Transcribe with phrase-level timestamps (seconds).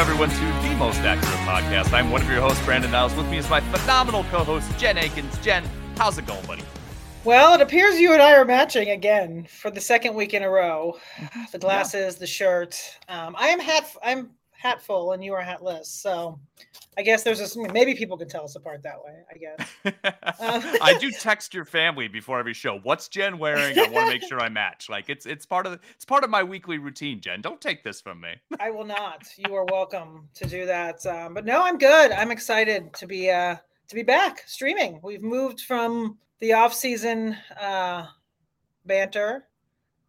[0.00, 0.36] everyone, to
[0.66, 1.92] the Most Accurate Podcast.
[1.92, 3.14] I'm one of your hosts, Brandon Niles.
[3.14, 5.42] With me is my phenomenal co host, Jen Eakins.
[5.42, 5.62] Jen,
[5.98, 6.62] how's it going, buddy?
[7.22, 10.48] Well, it appears you and I are matching again for the second week in a
[10.48, 10.98] row.
[11.52, 12.18] The glasses, yeah.
[12.18, 12.80] the shirt.
[13.10, 13.98] Um, I am half.
[14.02, 14.30] I'm
[14.60, 15.86] hat full, and you are hatless.
[15.86, 16.38] So,
[16.98, 19.22] I guess there's a maybe people can tell us apart that way.
[19.30, 19.68] I guess.
[20.38, 22.78] um, I do text your family before every show.
[22.82, 23.78] What's Jen wearing?
[23.78, 24.88] I want to make sure I match.
[24.88, 27.20] Like it's it's part of the, it's part of my weekly routine.
[27.20, 28.34] Jen, don't take this from me.
[28.58, 29.26] I will not.
[29.36, 31.04] You are welcome to do that.
[31.06, 32.12] Um, but no, I'm good.
[32.12, 33.56] I'm excited to be uh
[33.88, 35.00] to be back streaming.
[35.02, 38.06] We've moved from the off season uh,
[38.86, 39.46] banter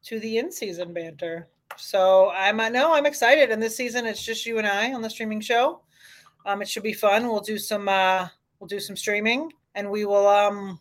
[0.04, 1.48] to the in season banter.
[1.78, 3.52] So I'm uh, no, I'm excited.
[3.52, 5.82] And this season, it's just you and I on the streaming show.
[6.46, 7.28] Um, it should be fun.
[7.28, 8.28] We'll do some uh,
[8.60, 10.80] we'll do some streaming, and we will um,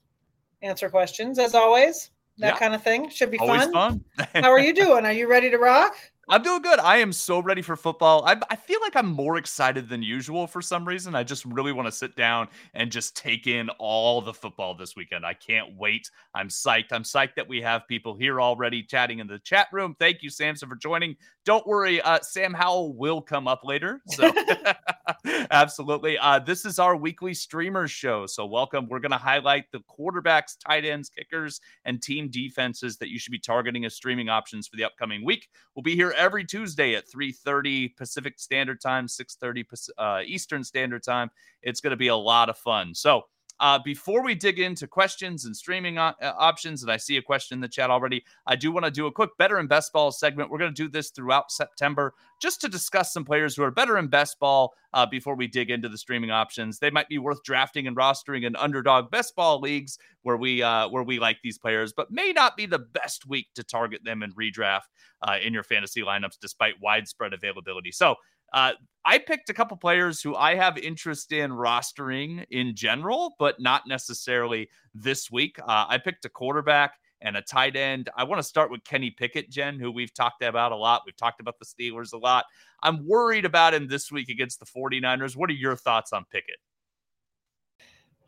[0.63, 2.11] answer questions as always.
[2.39, 2.59] That yeah.
[2.59, 4.03] kind of thing should be Always fun.
[4.17, 4.29] fun.
[4.35, 5.05] How are you doing?
[5.05, 5.95] Are you ready to rock?
[6.31, 6.79] I'm doing good.
[6.79, 8.23] I am so ready for football.
[8.25, 11.17] I, I feel like I'm more excited than usual for some reason.
[11.17, 14.95] I just really want to sit down and just take in all the football this
[14.95, 15.27] weekend.
[15.27, 16.09] I can't wait.
[16.33, 16.93] I'm psyched.
[16.93, 19.97] I'm psyched that we have people here already chatting in the chat room.
[19.99, 21.17] Thank you, Samson, for joining.
[21.45, 24.01] Don't worry, uh, Sam Howell will come up later.
[24.07, 24.31] So,
[25.51, 26.17] absolutely.
[26.19, 28.27] Uh, this is our weekly streamers show.
[28.27, 28.87] So, welcome.
[28.89, 33.33] We're going to highlight the quarterbacks, tight ends, kickers, and team defenses that you should
[33.33, 35.49] be targeting as streaming options for the upcoming week.
[35.75, 41.31] We'll be here every Tuesday at 3:30 Pacific Standard Time, 6:30 uh, Eastern Standard Time.
[41.63, 42.95] It's going to be a lot of fun.
[42.95, 43.23] So,
[43.61, 47.23] uh, before we dig into questions and streaming o- uh, options, and I see a
[47.23, 49.93] question in the chat already, I do want to do a quick better in best
[49.93, 50.51] ball segment.
[50.51, 53.99] We're going to do this throughout September just to discuss some players who are better
[53.99, 56.79] in best ball uh, before we dig into the streaming options.
[56.79, 60.89] They might be worth drafting and rostering in underdog best ball leagues where we uh,
[60.89, 64.23] where we like these players, but may not be the best week to target them
[64.23, 64.89] and redraft
[65.23, 67.93] uh, in your fantasy lineups despite widespread availability.
[67.93, 68.17] So
[68.53, 68.73] uh,
[69.05, 73.83] I picked a couple players who I have interest in rostering in general, but not
[73.87, 75.59] necessarily this week.
[75.59, 78.11] Uh, I picked a quarterback and a tight end.
[78.17, 81.03] I want to start with Kenny Pickett, Jen, who we've talked about a lot.
[81.07, 82.45] We've talked about the Steelers a lot.
[82.83, 85.37] I'm worried about him this week against the 49ers.
[85.37, 86.59] What are your thoughts on Pickett?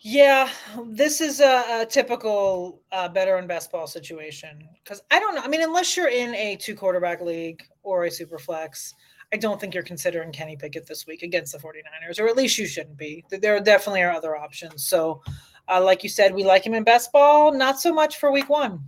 [0.04, 0.50] Yeah,
[0.84, 5.42] this is a, a typical uh, better in best ball situation because I don't know.
[5.42, 8.92] I mean, unless you're in a two quarterback league or a super flex,
[9.32, 12.58] I don't think you're considering Kenny Pickett this week against the 49ers, or at least
[12.58, 13.24] you shouldn't be.
[13.30, 14.86] There definitely are other options.
[14.86, 15.22] So,
[15.68, 18.50] uh, like you said, we like him in best ball, not so much for week
[18.50, 18.80] one.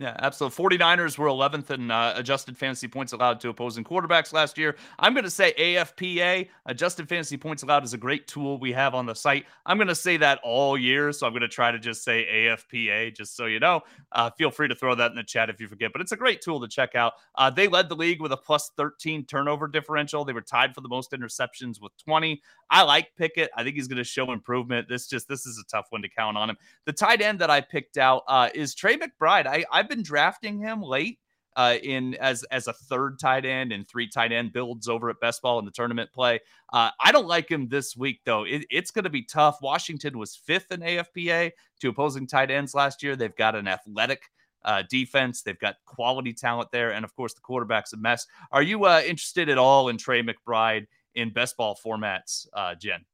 [0.00, 0.78] Yeah, absolutely.
[0.78, 4.76] 49ers were 11th in uh, adjusted fantasy points allowed to opposing quarterbacks last year.
[5.00, 8.94] I'm going to say AFPA, adjusted fantasy points allowed, is a great tool we have
[8.94, 9.46] on the site.
[9.66, 11.10] I'm going to say that all year.
[11.10, 13.80] So I'm going to try to just say AFPA, just so you know.
[14.12, 16.16] Uh, feel free to throw that in the chat if you forget, but it's a
[16.16, 17.14] great tool to check out.
[17.34, 20.24] Uh, they led the league with a plus 13 turnover differential.
[20.24, 22.40] They were tied for the most interceptions with 20.
[22.70, 23.50] I like Pickett.
[23.56, 24.88] I think he's going to show improvement.
[24.88, 26.56] This just, this is a tough one to count on him.
[26.84, 29.46] The tight end that I picked out uh, is Trey McBride.
[29.46, 31.18] I, I've I've been drafting him late
[31.56, 35.18] uh, in as as a third tight end and three tight end builds over at
[35.18, 36.40] best ball in the tournament play.
[36.74, 38.44] Uh, I don't like him this week though.
[38.44, 39.62] It, it's going to be tough.
[39.62, 43.16] Washington was fifth in AFPA to opposing tight ends last year.
[43.16, 44.24] They've got an athletic
[44.62, 45.40] uh, defense.
[45.40, 48.26] They've got quality talent there, and of course the quarterback's a mess.
[48.52, 53.06] Are you uh, interested at all in Trey McBride in best ball formats, uh, Jen?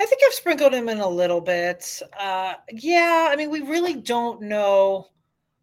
[0.00, 2.00] I think I've sprinkled him in a little bit.
[2.16, 5.08] Uh, yeah, I mean, we really don't know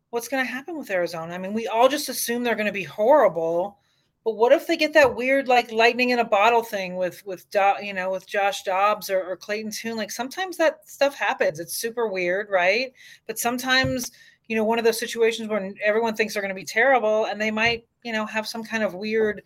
[0.10, 1.34] what's going to happen with Arizona.
[1.34, 3.80] I mean, we all just assume they're going to be horrible,
[4.26, 7.50] but what if they get that weird like lightning in a bottle thing with with
[7.52, 9.98] Do, you know with Josh Dobbs or, or Clayton Tune?
[9.98, 11.60] Like sometimes that stuff happens.
[11.60, 12.94] It's super weird, right?
[13.28, 14.12] But sometimes
[14.48, 17.40] you know one of those situations where everyone thinks they're going to be terrible and
[17.40, 19.42] they might you know have some kind of weird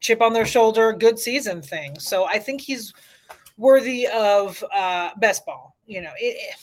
[0.00, 1.98] chip on their shoulder, good season thing.
[1.98, 2.94] So I think he's
[3.58, 5.76] worthy of uh, best ball.
[5.86, 6.56] You know, it,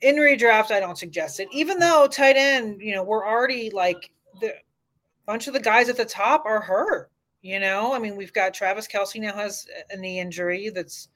[0.00, 1.48] in redraft, I don't suggest it.
[1.52, 4.10] Even though tight end, you know, we're already like
[4.40, 4.54] the
[5.26, 7.10] bunch of the guys at the top are hurt.
[7.42, 11.08] You know, I mean, we've got Travis Kelce now has a knee injury that's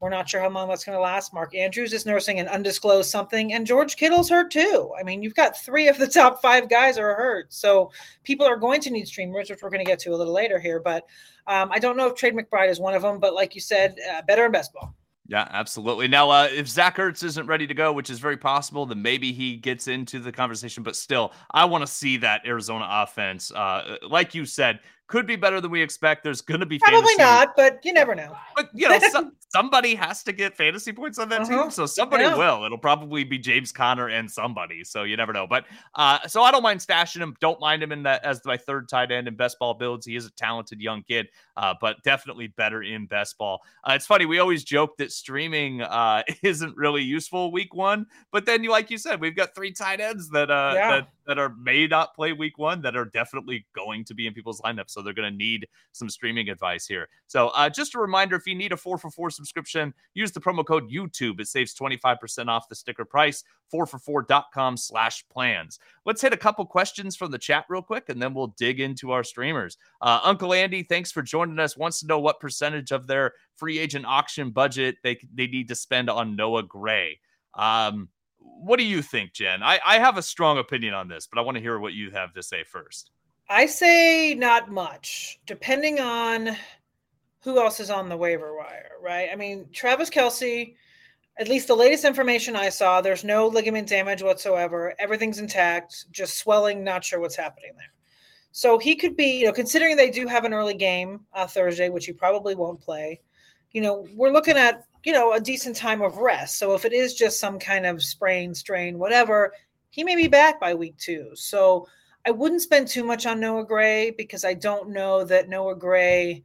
[0.00, 1.34] we're not sure how long that's going to last.
[1.34, 4.92] Mark Andrews is nursing an undisclosed something, and George Kittle's hurt too.
[4.98, 7.90] I mean, you've got three of the top five guys are hurt, so
[8.22, 10.60] people are going to need streamers, which we're going to get to a little later
[10.60, 10.80] here.
[10.80, 11.04] But
[11.46, 13.96] um, I don't know if Trey McBride is one of them, but like you said,
[14.12, 14.94] uh, better in best ball.
[15.30, 16.08] Yeah, absolutely.
[16.08, 19.30] Now, uh, if Zach Ertz isn't ready to go, which is very possible, then maybe
[19.30, 20.82] he gets into the conversation.
[20.82, 23.52] But still, I want to see that Arizona offense.
[23.52, 26.22] Uh, like you said, could be better than we expect.
[26.22, 27.22] There's going to be probably fantasy.
[27.22, 28.36] not, but you never know.
[28.54, 31.62] But you know, some, somebody has to get fantasy points on that uh-huh.
[31.62, 32.36] team, so somebody yeah.
[32.36, 32.64] will.
[32.64, 35.46] It'll probably be James Conner and somebody, so you never know.
[35.46, 35.64] But
[35.94, 37.34] uh, so I don't mind stashing him.
[37.40, 40.06] Don't mind him in that as my third tight end in best ball builds.
[40.06, 43.62] He is a talented young kid, uh, but definitely better in best ball.
[43.82, 48.44] Uh, it's funny we always joke that streaming uh, isn't really useful week one, but
[48.44, 50.90] then you like you said, we've got three tight ends that uh yeah.
[50.90, 54.32] that that are may not play week one that are definitely going to be in
[54.32, 54.90] people's lineups.
[54.90, 57.08] So they're going to need some streaming advice here.
[57.26, 60.40] So uh, just a reminder if you need a four for four subscription, use the
[60.40, 61.38] promo code YouTube.
[61.38, 65.78] It saves 25% off the sticker price, 4for4.com slash plans.
[66.06, 69.12] Let's hit a couple questions from the chat real quick and then we'll dig into
[69.12, 69.76] our streamers.
[70.00, 71.76] Uh, Uncle Andy, thanks for joining us.
[71.76, 75.74] Wants to know what percentage of their free agent auction budget they, they need to
[75.74, 77.20] spend on Noah Gray.
[77.52, 78.08] Um,
[78.40, 79.62] what do you think, Jen?
[79.62, 82.10] I, I have a strong opinion on this, but I want to hear what you
[82.10, 83.10] have to say first.
[83.48, 86.56] I say not much, depending on
[87.42, 89.28] who else is on the waiver wire, right?
[89.32, 90.74] I mean, Travis Kelce,
[91.38, 94.94] at least the latest information I saw, there's no ligament damage whatsoever.
[94.98, 97.92] Everything's intact, just swelling, not sure what's happening there.
[98.50, 101.88] So he could be, you know, considering they do have an early game uh, Thursday,
[101.88, 103.20] which he probably won't play,
[103.72, 106.58] you know, we're looking at you know, a decent time of rest.
[106.58, 109.52] So if it is just some kind of sprain, strain, whatever,
[109.90, 111.30] he may be back by week two.
[111.34, 111.86] So
[112.26, 116.44] I wouldn't spend too much on Noah Gray because I don't know that Noah Gray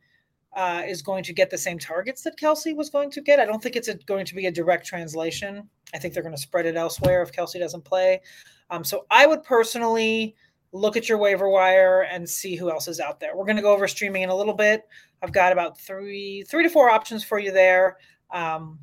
[0.55, 3.39] uh, is going to get the same targets that Kelce was going to get.
[3.39, 5.67] I don't think it's a, going to be a direct translation.
[5.93, 8.21] I think they're going to spread it elsewhere if Kelce doesn't play.
[8.69, 10.35] Um, so I would personally
[10.71, 13.35] look at your waiver wire and see who else is out there.
[13.35, 14.83] We're going to go over streaming in a little bit.
[15.21, 17.97] I've got about three, three to four options for you there.
[18.33, 18.79] Um,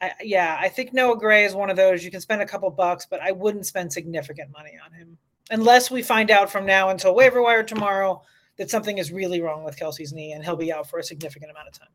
[0.00, 2.70] I, yeah, I think Noah Gray is one of those you can spend a couple
[2.70, 5.18] bucks, but I wouldn't spend significant money on him
[5.50, 8.22] unless we find out from now until waiver wire tomorrow
[8.56, 11.50] that something is really wrong with Kelce's knee and he'll be out for a significant
[11.50, 11.88] amount of time.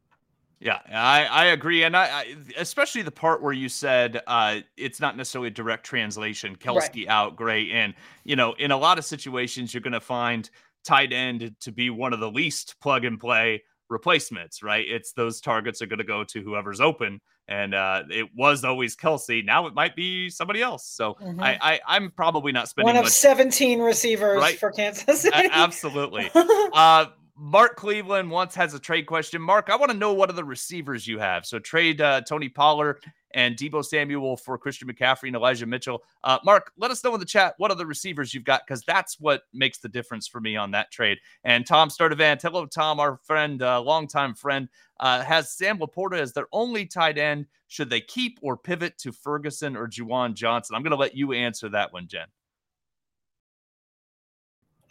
[0.60, 5.02] Yeah, I, I agree, and I, I, especially the part where you said uh, it's
[5.02, 6.56] not necessarily a direct translation.
[6.56, 7.08] Kelce right.
[7.10, 7.94] out, Gray in.
[8.24, 10.50] You know, in a lot of situations, you're going to find
[10.86, 14.86] tight end to be one of the least plug and play replacements, right?
[14.88, 17.22] It's those targets are going to go to whoever's open.
[17.48, 19.46] And uh, it was always Kelce.
[19.46, 20.88] Now it might be somebody else.
[20.88, 21.42] So mm-hmm.
[21.42, 24.58] I, I, am probably not spending one of much, 17 receivers right?
[24.58, 25.48] for Kansas City.
[25.52, 26.30] Absolutely.
[26.74, 27.06] uh,
[27.38, 29.42] Mark Cleveland once has a trade question.
[29.42, 31.46] Mark, I want to know what are the receivers you have.
[31.46, 33.04] So trade uh, Tony Pollard
[33.36, 36.02] and Deebo Samuel for Christian McCaffrey and Elijah Mitchell.
[36.24, 39.20] Uh, Mark, let us know in the chat what the receivers you've got because that's
[39.20, 41.18] what makes the difference for me on that trade.
[41.44, 44.70] And Tom Sturdivant, hello, Tom, our friend, uh, longtime friend,
[45.02, 47.46] uh, has Sam LaPorta as their only tight end.
[47.68, 50.76] Should they keep or pivot to Ferguson or Juwan Johnson?
[50.76, 52.28] I'm going to let you answer that one, Jen.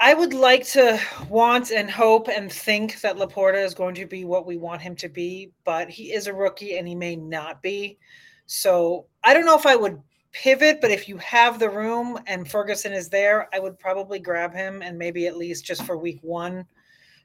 [0.01, 1.01] I would like to
[1.31, 4.97] want and hope and think that LaPorta is going to be what we want him
[4.97, 7.99] to be, but he is a rookie and he may not be.
[8.47, 10.01] So I don't know if I would
[10.33, 14.53] pivot, but if you have the room and Ferguson is there, I would probably grab
[14.53, 16.67] him and maybe at least just for week one,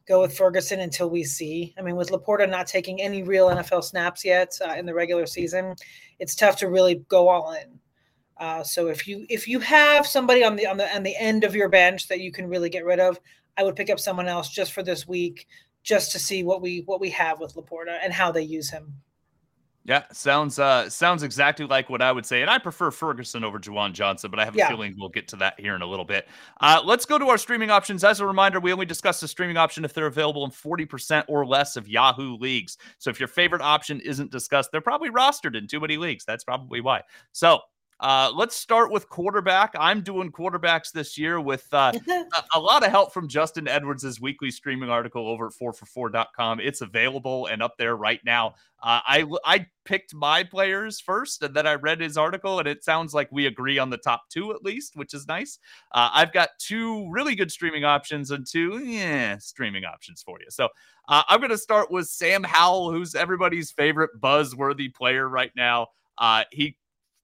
[0.08, 1.74] go with Ferguson until we see.
[1.78, 5.26] I mean, with LaPorta not taking any real NFL snaps yet uh, in the regular
[5.26, 5.76] season,
[6.20, 7.80] it's tough to really go all in.
[8.38, 11.44] Uh, so if you if you have somebody on the on the on the end
[11.44, 13.20] of your bench that you can really get rid of,
[13.58, 15.46] I would pick up someone else just for this week,
[15.84, 18.94] just to see what we what we have with LaPorta and how they use him.
[19.90, 23.58] Yeah, sounds uh sounds exactly like what I would say, and I prefer Ferguson over
[23.58, 24.68] Juwan Johnson, but I have a yeah.
[24.70, 26.28] feeling we'll get to that here in a little bit.
[26.62, 28.04] Uh, let's go to our streaming options.
[28.04, 31.26] As a reminder, we only discuss the streaming option if they're available in forty percent
[31.28, 32.78] or less of Yahoo leagues.
[33.00, 36.24] So if your favorite option isn't discussed, they're probably rostered in too many leagues.
[36.24, 37.02] That's probably why.
[37.32, 37.60] So
[38.00, 39.74] uh, let's start with quarterback.
[39.78, 41.92] I'm doing quarterbacks this year with uh,
[42.56, 46.62] a, lot of help from Justin Edwards' weekly streaming article over at 4for4.com.
[46.62, 48.56] It's available and up there right now.
[48.82, 52.86] Uh, I I picked my players first, and then I read his article, and it
[52.86, 55.60] sounds like we agree on the top two at least, which is nice.
[55.92, 60.46] Uh, I've got two really good streaming options and two yeah streaming options for you.
[60.50, 60.70] So
[61.10, 65.88] uh, I'm going to start with Sam Howell, who's everybody's favorite buzzworthy player right now.
[66.18, 66.78] Uh, he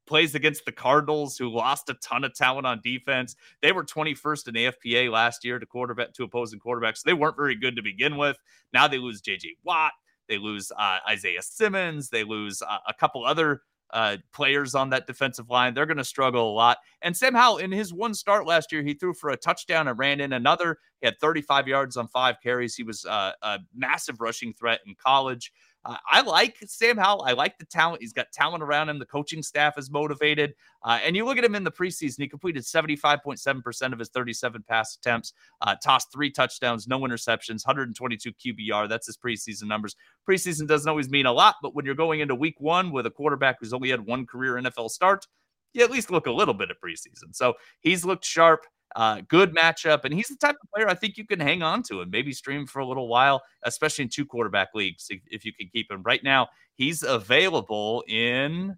[0.05, 3.35] plays against the Cardinals, who lost a ton of talent on defense.
[3.61, 7.03] They were 21st in AFPA last year to quarterback to opposing quarterbacks.
[7.03, 8.37] They weren't very good to begin with.
[8.73, 9.93] Now they lose JJ Watt.
[10.27, 12.09] They lose uh, Isaiah Simmons.
[12.09, 15.73] They lose uh, a couple other uh, players on that defensive line.
[15.73, 16.79] They're going to struggle a lot.
[17.01, 20.19] And somehow, in his one start last year, he threw for a touchdown and ran
[20.19, 20.79] in another.
[21.01, 22.75] He had 35 yards on five carries.
[22.75, 25.51] He was uh, a massive rushing threat in college.
[25.85, 27.25] Uh, I like Sam Howell.
[27.27, 28.01] I like the talent.
[28.01, 28.97] He's got talent around him.
[28.97, 30.55] The coaching staff is motivated.
[30.83, 34.63] Uh, and you look at him in the preseason, he completed 75.7% of his 37
[34.67, 38.89] pass attempts, uh, tossed three touchdowns, no interceptions, 122 QBR.
[38.89, 39.95] That's his preseason numbers.
[40.27, 43.11] Preseason doesn't always mean a lot, but when you're going into week one with a
[43.11, 45.27] quarterback who's only had one career NFL start,
[45.73, 47.33] you at least look a little bit at preseason.
[47.33, 48.65] So he's looked sharp.
[48.95, 51.83] Uh, good matchup, and he's the type of player I think you can hang on
[51.83, 55.43] to and maybe stream for a little while, especially in two quarterback leagues if, if
[55.43, 56.01] you can keep him.
[56.03, 58.77] Right now, he's available in.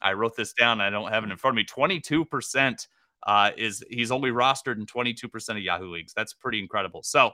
[0.00, 0.80] I wrote this down.
[0.80, 1.64] I don't have it in front of me.
[1.64, 2.86] Twenty-two percent
[3.26, 6.12] uh, is he's only rostered in twenty-two percent of Yahoo leagues.
[6.14, 7.02] That's pretty incredible.
[7.02, 7.32] So,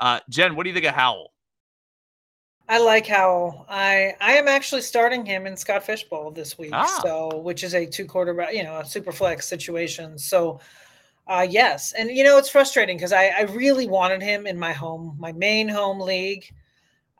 [0.00, 1.32] uh, Jen, what do you think of Howell?
[2.68, 3.64] I like Howell.
[3.70, 6.72] I I am actually starting him in Scott Fishbowl this week.
[6.74, 7.00] Ah.
[7.02, 10.18] So, which is a two quarterback, you know, a super flex situation.
[10.18, 10.60] So,
[11.26, 14.72] uh, yes, and you know it's frustrating because I, I really wanted him in my
[14.72, 16.52] home, my main home league,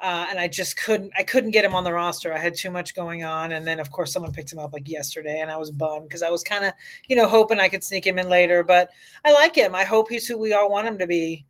[0.00, 1.12] uh, and I just couldn't.
[1.16, 2.32] I couldn't get him on the roster.
[2.32, 4.88] I had too much going on, and then of course someone picked him up like
[4.88, 6.72] yesterday, and I was bummed because I was kind of
[7.08, 8.64] you know hoping I could sneak him in later.
[8.64, 8.90] But
[9.24, 9.74] I like him.
[9.74, 11.46] I hope he's who we all want him to be.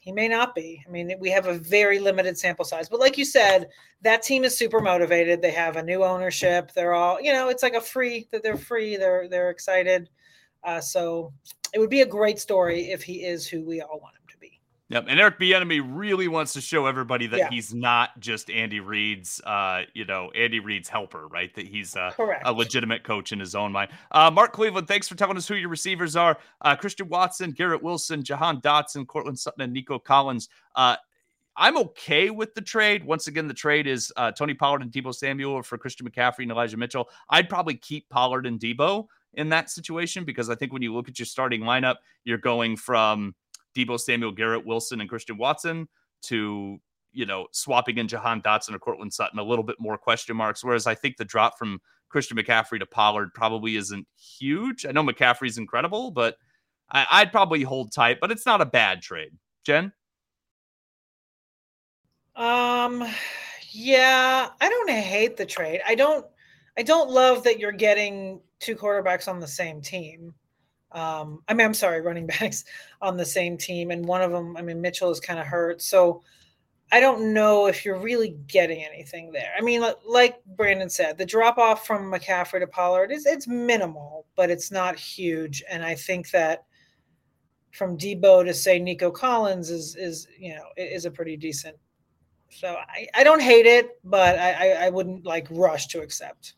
[0.00, 0.82] He may not be.
[0.86, 3.68] I mean, we have a very limited sample size, but like you said,
[4.02, 5.42] that team is super motivated.
[5.42, 6.72] They have a new ownership.
[6.72, 8.96] They're all, you know, it's like a free that they're free.
[8.96, 10.08] They're they're excited.
[10.64, 11.32] Uh, so
[11.72, 14.38] it would be a great story if he is who we all want him to
[14.38, 14.60] be.
[14.88, 17.48] Yep, and Eric Bieniemy really wants to show everybody that yeah.
[17.48, 21.54] he's not just Andy Reid's, uh, you know, Andy Reid's helper, right?
[21.54, 22.12] That he's a,
[22.44, 23.92] a legitimate coach in his own mind.
[24.10, 27.84] Uh, Mark Cleveland, thanks for telling us who your receivers are: uh, Christian Watson, Garrett
[27.84, 30.48] Wilson, Jahan Dotson, Courtland Sutton, and Nico Collins.
[30.74, 30.96] Uh,
[31.56, 33.04] I'm okay with the trade.
[33.04, 36.50] Once again, the trade is uh, Tony Pollard and Deebo Samuel for Christian McCaffrey and
[36.50, 37.08] Elijah Mitchell.
[37.28, 41.08] I'd probably keep Pollard and Deebo in that situation because I think when you look
[41.08, 43.34] at your starting lineup, you're going from
[43.76, 45.88] Deebo Samuel, Garrett Wilson, and Christian Watson
[46.22, 46.78] to
[47.12, 50.64] you know swapping in Jahan Dotson or Courtland Sutton a little bit more question marks.
[50.64, 54.84] Whereas I think the drop from Christian McCaffrey to Pollard probably isn't huge.
[54.84, 56.36] I know McCaffrey's incredible, but
[56.90, 58.18] I, would probably hold tight.
[58.20, 59.30] But it's not a bad trade,
[59.64, 59.92] Jen.
[62.34, 63.04] Um,
[63.70, 65.80] yeah, I don't hate the trade.
[65.86, 66.26] I don't.
[66.78, 70.34] I don't love that you're getting two quarterbacks on the same team.
[70.92, 72.64] Um, I mean, I'm sorry, running backs
[73.00, 75.82] on the same team, and one of them, I mean, Mitchell is kind of hurt,
[75.82, 76.22] so
[76.92, 79.52] I don't know if you're really getting anything there.
[79.56, 84.26] I mean, like Brandon said, the drop off from McCaffrey to Pollard is it's minimal,
[84.34, 86.64] but it's not huge, and I think that
[87.72, 91.76] from Deebo to say Nico Collins is is you know is a pretty decent.
[92.50, 96.54] So I, I don't hate it, but I, I wouldn't like rush to accept.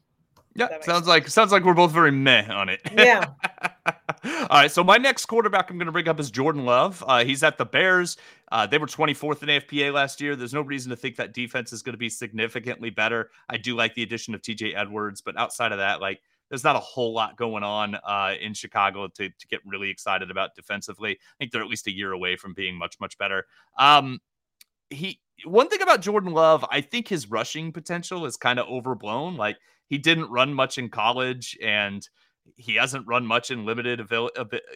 [0.54, 1.06] Yeah, sounds sense.
[1.06, 2.80] like sounds like we're both very meh on it.
[2.92, 3.30] Yeah.
[4.24, 7.02] All right, so my next quarterback I'm going to bring up is Jordan Love.
[7.06, 8.16] Uh, he's at the Bears.
[8.52, 10.36] Uh, they were 24th in AFPA last year.
[10.36, 13.30] There's no reason to think that defense is going to be significantly better.
[13.48, 16.76] I do like the addition of TJ Edwards, but outside of that, like there's not
[16.76, 21.12] a whole lot going on uh, in Chicago to, to get really excited about defensively.
[21.12, 23.46] I think they're at least a year away from being much much better.
[23.78, 24.20] Um,
[24.90, 29.36] he one thing about Jordan Love, I think his rushing potential is kind of overblown.
[29.36, 29.56] Like
[29.86, 32.06] he didn't run much in college and
[32.56, 34.00] he hasn't run much in limited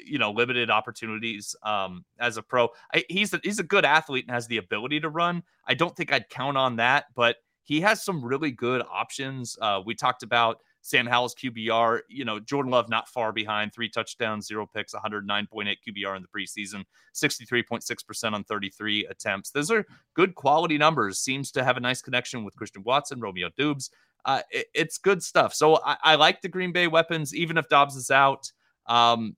[0.05, 2.69] you know limited opportunities um, as a pro.
[2.95, 5.43] I, he's a, he's a good athlete and has the ability to run.
[5.67, 9.57] I don't think I'd count on that, but he has some really good options.
[9.61, 12.01] Uh, we talked about Sam Howell's QBR.
[12.09, 16.29] You know, Jordan Love not far behind, three touchdowns, zero picks, 109.8 QBR in the
[16.29, 19.51] preseason, 63.6% on 33 attempts.
[19.51, 21.19] Those are good quality numbers.
[21.19, 23.91] Seems to have a nice connection with Christian Watson, Romeo Doubs
[24.27, 25.55] uh, it, it's good stuff.
[25.55, 28.51] So I, I, like the Green Bay weapons, even if Doubs is out.
[28.87, 29.37] Um,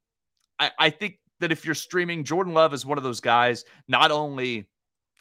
[0.59, 3.65] I, I think that if you're streaming, Jordan Love is one of those guys.
[3.87, 4.67] Not only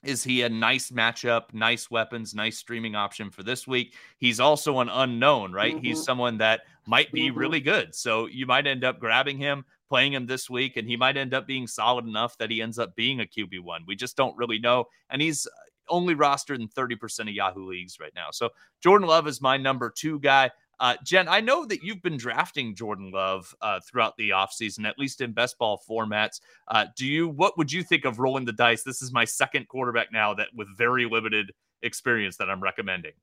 [0.04, 4.80] is he a nice matchup, nice weapons, nice streaming option for this week, he's also
[4.80, 5.76] an unknown, right?
[5.76, 5.86] Mm-hmm.
[5.86, 7.38] He's someone that might be mm-hmm.
[7.38, 7.94] really good.
[7.96, 11.34] So you might end up grabbing him, playing him this week, and he might end
[11.34, 13.80] up being solid enough that he ends up being a QB1.
[13.88, 14.86] We just don't really know.
[15.10, 15.48] And he's
[15.90, 18.28] only rostered in 30% of Yahoo leagues right now.
[18.32, 18.50] So
[18.82, 20.52] Jordan Love is my number two guy.
[20.80, 25.00] Uh, Jen, I know that you've been drafting Jordan Love uh, throughout the offseason, at
[25.00, 26.40] least in best ball formats.
[26.68, 28.84] Uh, do you, what would you think of rolling the dice?
[28.84, 33.14] This is my second quarterback now that with very limited experience that I'm recommending.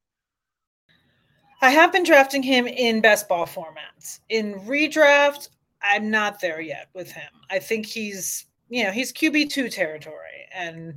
[1.62, 4.20] I have been drafting him in best ball formats.
[4.28, 5.50] In redraft,
[5.82, 7.30] I'm not there yet with him.
[7.50, 10.46] I think he's, you know, he's QB2 territory.
[10.52, 10.94] And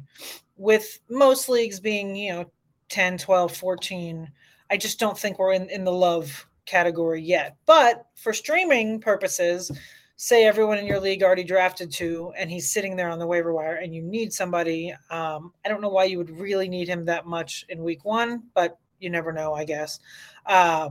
[0.58, 2.52] with most leagues being, you know,
[2.90, 4.32] 10, 12, 14,
[4.70, 7.56] I just don't think we're in, in the love category yet.
[7.66, 9.72] But for streaming purposes,
[10.18, 13.54] say everyone in your league already drafted two and he's sitting there on the waiver
[13.54, 17.06] wire and you need somebody um, i don't know why you would really need him
[17.06, 20.00] that much in week one but you never know i guess.
[20.48, 20.90] Uh,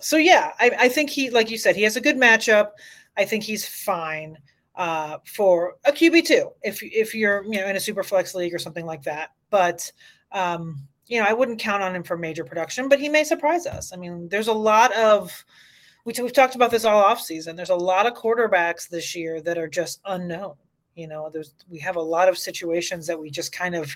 [0.00, 2.70] so yeah I, I, think he like you said he has a good matchup.
[3.16, 4.38] I think he's fine
[4.76, 8.58] uh, for a qb2 if, if you're you know in a super flex league or
[8.58, 9.30] something like that.
[9.50, 9.90] But
[10.30, 13.66] um, you know i wouldn't count on him for major production but he may surprise
[13.66, 15.44] us i mean there's a lot of
[16.06, 17.56] we we've talked about this all off season.
[17.56, 20.54] There's a lot of quarterbacks this year that are just unknown.
[20.94, 23.94] You know, there's we have a lot of situations that we just kind of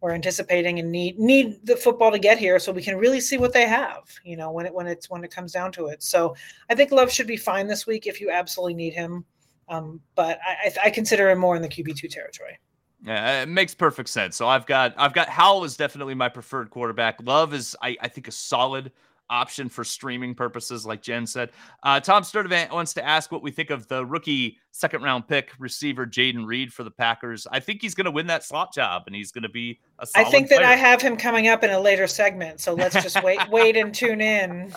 [0.00, 3.36] we're anticipating and need need the football to get here so we can really see
[3.36, 4.04] what they have.
[4.24, 6.02] You know, when it when it's when it comes down to it.
[6.02, 6.34] So
[6.70, 9.24] I think Love should be fine this week if you absolutely need him.
[9.68, 12.58] Um, but I, I, I consider him more in the QB two territory.
[13.04, 14.36] Yeah, uh, it makes perfect sense.
[14.36, 17.22] So I've got I've got Howell is definitely my preferred quarterback.
[17.22, 18.92] Love is I, I think a solid
[19.30, 21.50] option for streaming purposes, like Jen said.
[21.82, 25.50] Uh, Tom Sturdivant wants to ask what we think of the rookie second round pick
[25.58, 27.46] receiver Jayden Reed for the Packers.
[27.50, 30.06] I think he's going to win that slot job, and he's going to be a.
[30.14, 33.22] I think that I have him coming up in a later segment, so let's just
[33.22, 34.72] wait, wait and tune in.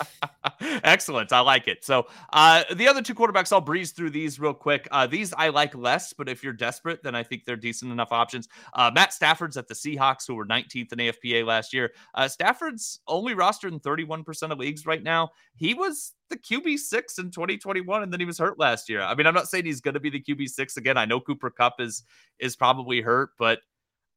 [0.60, 1.84] Excellent, I like it.
[1.84, 4.88] So uh, the other two quarterbacks, I'll breeze through these real quick.
[4.90, 8.12] Uh, these I like less, but if you're desperate, then I think they're decent enough
[8.12, 8.48] options.
[8.74, 11.92] Uh, Matt Stafford's at the Seahawks, who were 19th in AFPA last year.
[12.14, 15.30] Uh, Stafford's only rostered in 31% of leagues right now.
[15.54, 19.02] He was the QB six in 2021, and then he was hurt last year.
[19.02, 20.96] I mean, I'm not saying he's going to be the QB six again.
[20.96, 22.02] I know Cooper Kupp is
[22.38, 23.60] is probably hurt, but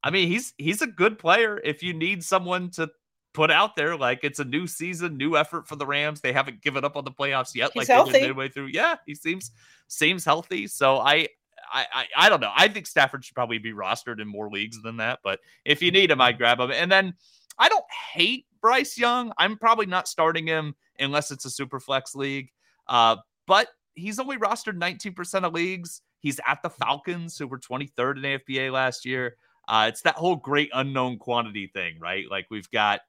[0.02, 1.60] I mean, he's he's a good player.
[1.62, 2.88] If you need someone to
[3.34, 6.20] put out there, like it's a new season, new effort for the Rams.
[6.20, 7.70] They haven't given up on the playoffs yet.
[7.74, 8.12] He's like healthy.
[8.12, 8.68] they did midway through.
[8.72, 9.52] Yeah, he seems
[9.88, 10.66] seems healthy.
[10.66, 11.28] So I.
[11.72, 12.52] I, I, I don't know.
[12.54, 15.18] I think Stafford should probably be rostered in more leagues than that.
[15.24, 16.70] But if you need him, I grab him.
[16.70, 17.14] And then
[17.58, 19.32] I don't hate Bryce Young.
[19.38, 22.50] I'm probably not starting him unless it's a super flex league.
[22.88, 26.02] Uh, but he's only rostered 19% of leagues.
[26.20, 29.36] He's at the Falcons, who were 23rd in AFPA last year.
[29.68, 32.24] Uh, it's that whole great unknown quantity thing, right?
[32.30, 33.00] Like we've got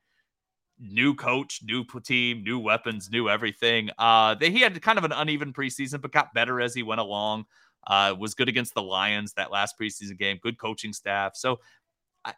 [0.79, 3.89] new coach, new team, new weapons, new everything.
[3.97, 7.01] Uh, they, he had kind of an uneven preseason, but got better as he went
[7.01, 7.45] along.
[7.85, 10.39] Uh, was good against the Lions that last preseason game.
[10.41, 11.35] Good coaching staff.
[11.35, 11.59] So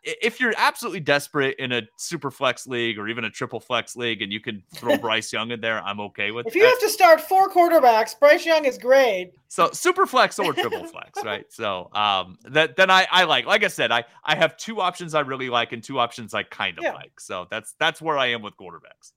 [0.04, 4.22] if you're absolutely desperate in a super flex league or even a triple flex league
[4.22, 6.50] and you can throw Bryce Young in there, I'm okay with it.
[6.50, 9.34] If you have to start four quarterbacks, Bryce Young is great.
[9.48, 11.46] So super flex or triple flex, right?
[11.52, 15.14] So um that then I I like like I said, I I have two options
[15.14, 16.94] I really like and two options I kind of yeah.
[16.94, 17.20] like.
[17.20, 19.14] So that's that's where I am with quarterbacks.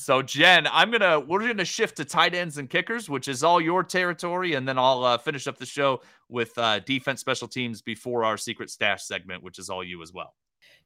[0.00, 3.60] So Jen, I'm gonna we're gonna shift to tight ends and kickers, which is all
[3.60, 7.82] your territory, and then I'll uh, finish up the show with uh, defense, special teams
[7.82, 10.34] before our secret stash segment, which is all you as well.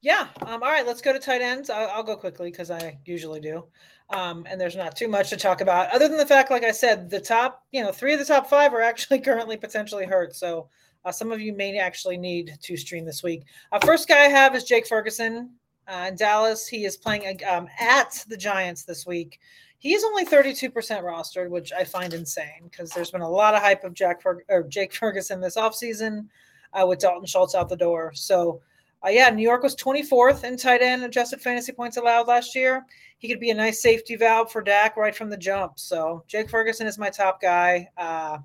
[0.01, 0.29] Yeah.
[0.41, 1.69] Um, all right, let's go to tight ends.
[1.69, 3.67] I'll, I'll go quickly because I usually do.
[4.11, 6.73] Um, and there's not too much to talk about, other than the fact, like I
[6.73, 10.35] said, the top, you know, three of the top five are actually currently potentially hurt.
[10.35, 10.71] So
[11.05, 13.45] uh, some of you may actually need to stream this week.
[13.73, 15.51] Uh, first guy I have is Jake Ferguson
[15.89, 16.67] uh, in Dallas.
[16.67, 19.41] He is playing um, at the Giants this week.
[19.79, 23.63] He is only 32% rostered, which I find insane because there's been a lot of
[23.63, 26.29] hype of Jack Fer- or Jake Ferguson this offseason
[26.73, 28.13] uh, with Dalton Schultz out the door.
[28.15, 28.61] So,
[29.05, 32.87] uh, yeah, New York was 24th in tight end adjusted fantasy points allowed last year.
[33.19, 35.81] He could be a nice safety valve for Dak right from the jump.
[35.81, 37.89] So, Jake Ferguson is my top guy.
[37.97, 38.39] Uh,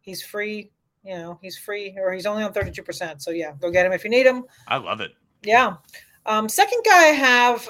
[0.00, 0.72] he's free.
[1.04, 3.22] You know, he's free or he's only on 32%.
[3.22, 4.42] So, yeah, go get him if you need him.
[4.66, 5.12] I love it.
[5.44, 5.76] Yeah.
[6.26, 7.68] Um, second guy I have,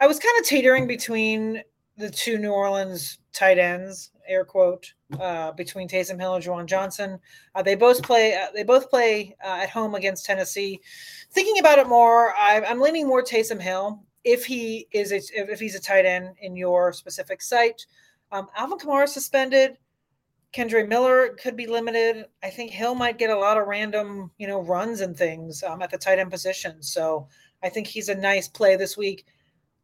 [0.00, 1.62] I was kind of teetering between
[1.98, 7.18] the two New Orleans tight ends, air quote, uh, between Taysom Hill and Juwan Johnson.
[7.54, 8.34] Uh, they both play.
[8.34, 10.80] Uh, they both play uh, at home against Tennessee.
[11.32, 15.60] Thinking about it more, I, am leaning more Taysom Hill if he is a, if
[15.60, 17.84] he's a tight end in your specific site.
[18.32, 19.76] Um, Alvin Kamara suspended.
[20.54, 22.24] Kendre Miller could be limited.
[22.42, 25.82] I think Hill might get a lot of random, you know, runs and things um,
[25.82, 26.82] at the tight end position.
[26.82, 27.28] So
[27.62, 29.26] I think he's a nice play this week.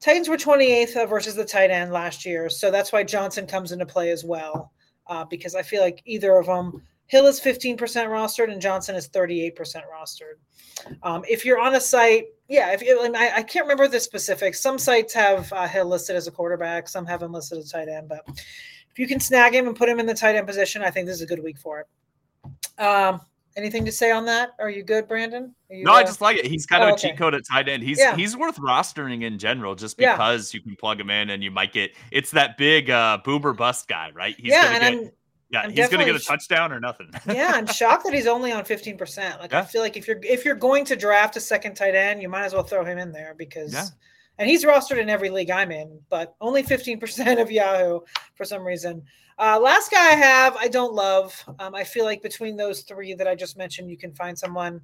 [0.00, 3.86] Titans were 28th versus the tight end last year, so that's why Johnson comes into
[3.86, 4.72] play as well.
[5.06, 9.08] Uh, because I feel like either of them, Hill is 15% rostered and Johnson is
[9.08, 10.94] 38% rostered.
[11.02, 14.60] Um, if you're on a site, yeah, if you, I, I, can't remember the specifics.
[14.60, 17.88] Some sites have uh, Hill listed as a quarterback, some have him listed as tight
[17.88, 20.82] end, but if you can snag him and put him in the tight end position,
[20.82, 22.82] I think this is a good week for it.
[22.82, 23.20] Um,
[23.56, 24.50] Anything to say on that?
[24.58, 25.54] Are you good, Brandon?
[25.70, 25.96] You, no, uh...
[25.96, 26.46] I just like it.
[26.46, 27.10] He's kind oh, of a okay.
[27.10, 27.82] cheat code at tight end.
[27.82, 28.16] He's yeah.
[28.16, 30.58] he's worth rostering in general, just because yeah.
[30.58, 31.92] you can plug him in and you might get.
[32.10, 34.34] It's that big uh, boomer bust guy, right?
[34.36, 35.10] He's yeah, and get, I'm,
[35.50, 37.10] yeah, I'm he's gonna get a touchdown or nothing.
[37.28, 38.98] yeah, I'm shocked that he's only on 15.
[38.98, 39.60] percent Like yeah.
[39.60, 42.28] I feel like if you're if you're going to draft a second tight end, you
[42.28, 43.92] might as well throw him in there because
[44.38, 48.00] and he's rostered in every league I'm in, but only 15% of Yahoo
[48.34, 49.02] for some reason.
[49.38, 51.42] Uh, last guy I have, I don't love.
[51.58, 54.80] Um, I feel like between those three that I just mentioned, you can find someone.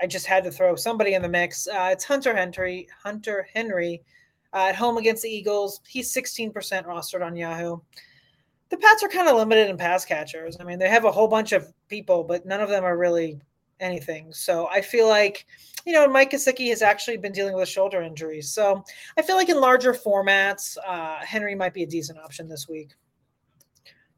[0.00, 1.66] I just had to throw somebody in the mix.
[1.66, 2.88] Uh, it's Hunter Henry.
[3.02, 4.02] Hunter Henry
[4.52, 5.80] uh, at home against the Eagles.
[5.86, 6.52] He's 16%
[6.86, 7.78] rostered on Yahoo.
[8.70, 10.56] The Pats are kind of limited in pass catchers.
[10.58, 13.40] I mean, they have a whole bunch of people, but none of them are really
[13.80, 14.32] anything.
[14.32, 15.46] So I feel like,
[15.84, 18.50] you know, Mike Gesicki has actually been dealing with shoulder injuries.
[18.50, 18.84] So
[19.18, 22.94] I feel like in larger formats, uh, Henry might be a decent option this week.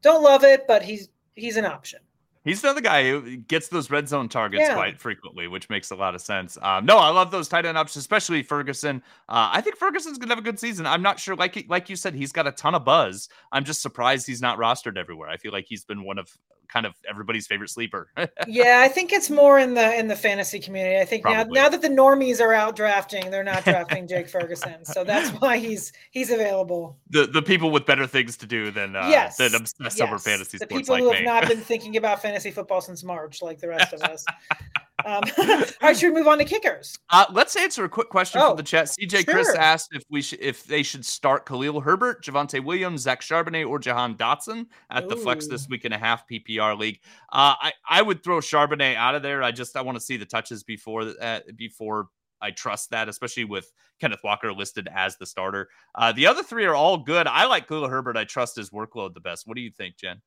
[0.01, 1.99] Don't love it, but he's he's an option.
[2.47, 4.73] He's another guy who gets those red zone targets yeah.
[4.73, 6.57] quite frequently, which makes a lot of sense.
[6.61, 9.03] Um, no, I love those tight end options, especially Ferguson.
[9.27, 10.85] Uh, I think Ferguson's gonna have a good season.
[10.85, 13.27] I'm not sure, like like you said, he's got a ton of buzz.
[13.51, 15.27] I'm just surprised he's not rostered everywhere.
[15.27, 16.29] I feel like he's been one of
[16.67, 18.09] kind of everybody's favorite sleeper.
[18.47, 20.99] yeah, I think it's more in the in the fantasy community.
[20.99, 21.53] I think Probably.
[21.53, 25.29] now now that the normies are out drafting, they're not drafting Jake Ferguson, so that's
[25.41, 26.97] why he's he's available.
[27.09, 30.01] The the people with better things to do than uh, yes, than obsess yes.
[30.01, 30.87] over fantasy the sports.
[30.89, 31.15] people like who me.
[31.17, 34.25] have not been thinking about fantasy football since March, like the rest of us.
[35.07, 36.93] Um, all right, should we move on to kickers?
[37.09, 38.87] Uh, let's answer a quick question oh, from the chat.
[38.87, 39.33] CJ sure.
[39.33, 43.67] Chris asked if we should if they should start Khalil Herbert, Javonte Williams, Zach Charbonnet,
[43.67, 45.07] or Jahan Dotson at Ooh.
[45.07, 46.99] the flex this week and a half PPR league.
[47.31, 49.41] Uh, I I would throw Charbonnet out of there.
[49.41, 52.09] I just I want to see the touches before uh, before
[52.41, 55.69] I trust that, especially with Kenneth Walker listed as the starter.
[55.95, 57.27] Uh, the other three are all good.
[57.27, 58.17] I like Khalil Herbert.
[58.17, 59.47] I trust his workload the best.
[59.47, 60.21] What do you think, Jen?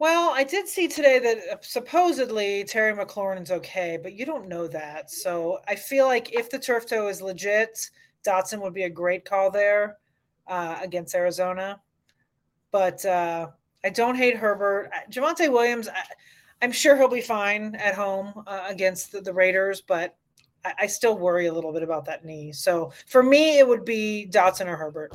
[0.00, 4.66] Well, I did see today that uh, supposedly Terry McLaurin's okay, but you don't know
[4.66, 5.10] that.
[5.10, 7.78] So I feel like if the turf toe is legit,
[8.26, 9.98] Dotson would be a great call there
[10.48, 11.80] uh, against Arizona.
[12.72, 13.50] But uh,
[13.84, 14.90] I don't hate Herbert.
[15.10, 19.80] Javonte Williams, I, am sure he'll be fine at home uh, against the, the, Raiders,
[19.80, 20.16] but
[20.64, 22.52] I, I still worry a little bit about that knee.
[22.52, 25.14] So for me, it would be Dotson or Herbert.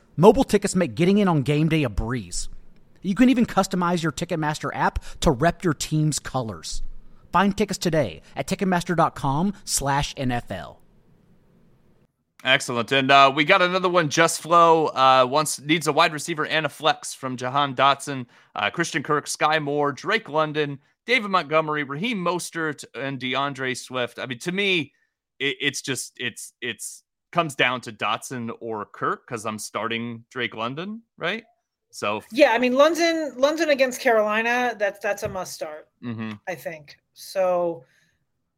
[0.17, 2.49] Mobile tickets make getting in on game day a breeze.
[3.01, 6.83] You can even customize your Ticketmaster app to rep your team's colors.
[7.31, 10.77] Find tickets today at Ticketmaster.com/NFL.
[12.43, 14.09] Excellent, and uh, we got another one.
[14.09, 19.03] Just Flow uh, needs a wide receiver and a flex from Jahan Dotson, uh, Christian
[19.03, 24.17] Kirk, Skyy Moore, Drake London, David Montgomery, Raheem Mostert, and D'Andre Swift.
[24.17, 24.91] I mean, to me,
[25.39, 30.55] it, it's just it's it's comes down to Dotson or Kirk because I'm starting Drake
[30.55, 31.43] London, right?
[31.91, 35.89] So yeah, I mean London, London against Carolina, that's that's a must start.
[36.03, 36.31] Mm-hmm.
[36.47, 37.83] I think so.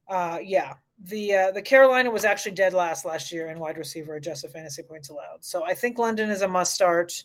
[0.07, 0.73] Uh, yeah,
[1.05, 4.83] the uh, the Carolina was actually dead last last year in wide receiver adjusted fantasy
[4.83, 5.43] points allowed.
[5.43, 7.23] So I think London is a must start.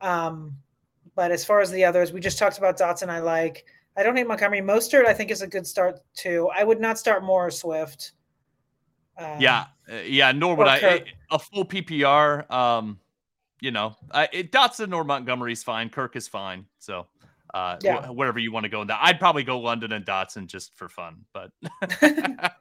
[0.00, 0.56] Um,
[1.16, 3.08] but as far as the others, we just talked about Dotson.
[3.08, 3.64] I like.
[3.96, 4.60] I don't hate Montgomery.
[4.60, 6.48] Mostert, I think, is a good start too.
[6.54, 8.12] I would not start more Swift.
[9.18, 10.32] Um, yeah, uh, yeah.
[10.32, 12.50] Nor would I a full PPR.
[12.50, 12.98] Um,
[13.60, 15.88] you know, I, it, Dotson or Montgomery's fine.
[15.90, 16.66] Kirk is fine.
[16.78, 17.06] So,
[17.54, 18.06] uh, yeah.
[18.06, 20.76] wh- wherever you want to go in that, I'd probably go London and Dotson just
[20.76, 21.24] for fun.
[21.32, 21.50] But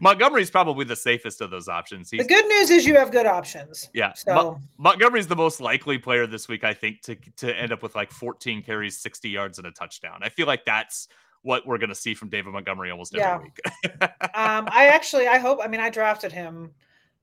[0.00, 2.10] Montgomery's probably the safest of those options.
[2.10, 3.88] He's, the good news is you have good options.
[3.94, 4.12] Yeah.
[4.14, 7.82] So Mo- Montgomery's the most likely player this week, I think, to to end up
[7.82, 10.20] with like 14 carries, 60 yards, and a touchdown.
[10.22, 11.08] I feel like that's
[11.48, 13.38] what we're going to see from David Montgomery almost every yeah.
[13.38, 13.58] week.
[14.34, 15.60] um, I actually, I hope.
[15.62, 16.74] I mean, I drafted him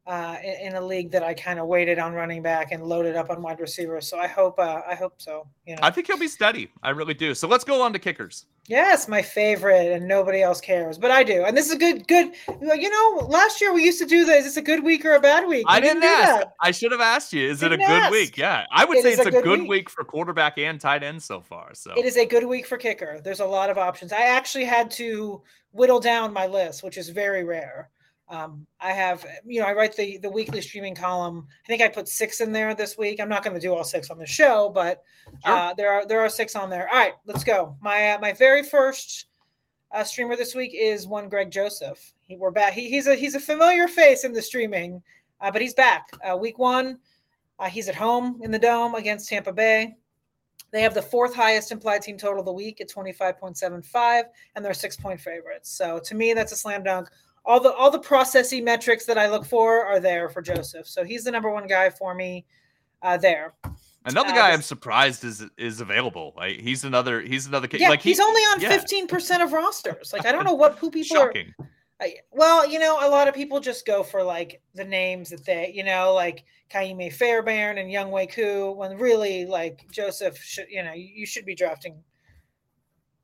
[0.08, 3.15] uh, in, in, a league that I kind of waited on running back and loaded
[3.15, 4.08] up on wide receivers.
[4.08, 5.48] So I hope, uh, I hope so.
[5.65, 6.70] You know, I think he'll be steady.
[6.84, 7.34] I really do.
[7.34, 8.46] So let's go on to kickers.
[8.68, 11.44] Yes, my favorite, and nobody else cares, but I do.
[11.44, 12.34] And this is a good, good.
[12.48, 14.39] You know, last year we used to do this.
[14.39, 15.65] Is this a good week or a bad week?
[15.68, 16.39] I didn't, didn't ask.
[16.39, 16.54] That.
[16.62, 17.48] I should have asked you.
[17.48, 18.12] Is didn't it a good ask.
[18.12, 18.38] week?
[18.38, 19.70] Yeah, I would it say it's a good, good week.
[19.70, 19.89] week.
[19.91, 21.76] for quarterback and tight end so far.
[21.76, 23.20] So it is a good week for kicker.
[23.24, 24.12] There's a lot of options.
[24.12, 27.89] I actually had to whittle down my list, which is very rare.
[28.27, 31.47] Um, I have, you know, I write the the weekly streaming column.
[31.63, 33.19] I think I put six in there this week.
[33.19, 35.03] I'm not going to do all six on the show, but
[35.43, 36.89] uh, there are there are six on there.
[36.89, 37.75] All right, let's go.
[37.81, 39.27] My uh, my very first
[39.91, 42.13] uh, streamer this week is one Greg Joseph.
[42.23, 42.73] He, we're back.
[42.73, 45.03] He, he's a he's a familiar face in the streaming,
[45.39, 46.07] uh, but he's back.
[46.27, 46.97] Uh, week one,
[47.59, 49.95] uh, he's at home in the dome against Tampa Bay.
[50.71, 54.23] They have the fourth highest implied team total of the week at 25.75,
[54.55, 55.69] and they're six point favorites.
[55.69, 57.07] So to me, that's a slam dunk
[57.45, 60.88] all the all the processy metrics that I look for are there for Joseph.
[60.88, 62.45] So he's the number one guy for me
[63.01, 63.53] uh, there.
[64.05, 66.34] Another guy I'm surprised is is available.
[66.36, 70.13] Like he's another he's another yeah, like he's only on fifteen percent of rosters.
[70.13, 71.53] Like I don't know what who people Shocking.
[71.60, 71.69] are.
[72.01, 75.45] I, well, you know, a lot of people just go for like the names that
[75.45, 80.84] they, you know, like Ka'imi Fairbairn and Younghoe Koo, when really like Joseph should, you
[80.84, 82.03] know, you should be drafting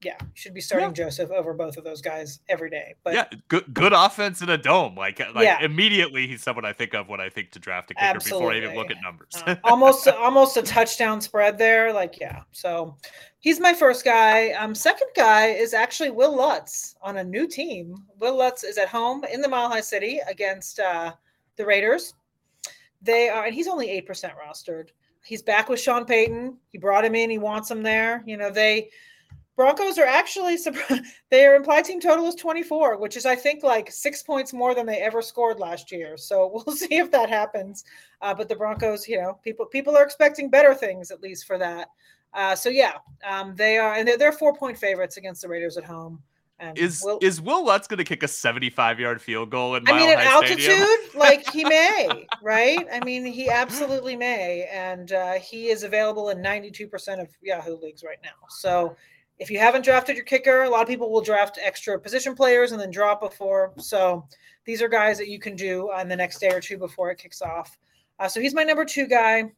[0.04, 1.06] yeah, should be starting yeah.
[1.06, 2.96] Joseph over both of those guys every day.
[3.04, 4.96] But yeah, good good offense in a dome.
[4.96, 5.64] Like, like yeah.
[5.64, 8.40] immediately he's someone I think of when I think to draft a kicker Absolutely.
[8.40, 9.44] before I even look at numbers.
[9.46, 11.94] uh, almost almost a touchdown spread there.
[11.94, 12.42] Like, yeah.
[12.52, 12.98] So
[13.40, 14.52] he's my first guy.
[14.52, 17.96] Um, second guy is actually Wil Lutz on a new team.
[18.20, 21.14] Wil Lutz is at home in the Mile High City against uh,
[21.58, 22.14] the Raiders.
[23.02, 24.90] They are, and he's only eight percent rostered.
[25.24, 26.58] He's back with Sean Payton.
[26.72, 27.30] He brought him in.
[27.30, 28.24] He wants him there.
[28.26, 28.90] You know they
[29.62, 30.58] Broncos are actually
[31.30, 34.88] their implied team total is 24, which is I think like six points more than
[34.88, 36.18] they ever scored last year.
[36.18, 37.84] So we'll see if that happens.
[38.22, 41.60] Uh, but the Broncos, you know, people people are expecting better things at least for
[41.60, 41.90] that.
[42.34, 42.94] Uh, so yeah,
[43.30, 46.24] um, they are, and they're, they're four point favorites against the Raiders at home.
[46.58, 49.88] And is Wil, is Wil Lutz going to kick a 75 yard field goal in
[49.88, 52.86] I mean, at altitude, like he may, right?
[52.92, 57.78] I mean, he absolutely may, and uh, he is available in 92 percent of Yahoo
[57.78, 58.48] leagues right now.
[58.50, 58.96] So
[59.42, 62.74] if you haven't drafted your kicker, a lot of people will draft extra position players
[62.74, 63.74] and then drop before.
[63.80, 64.28] So
[64.66, 67.18] these are guys that you can do on the next day or two before it
[67.18, 67.76] kicks off.
[68.20, 69.52] Uh, so he's my number two guy.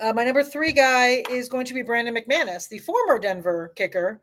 [0.00, 4.22] Uh, my number three guy is going to be Brandon McManus, the former Denver kicker,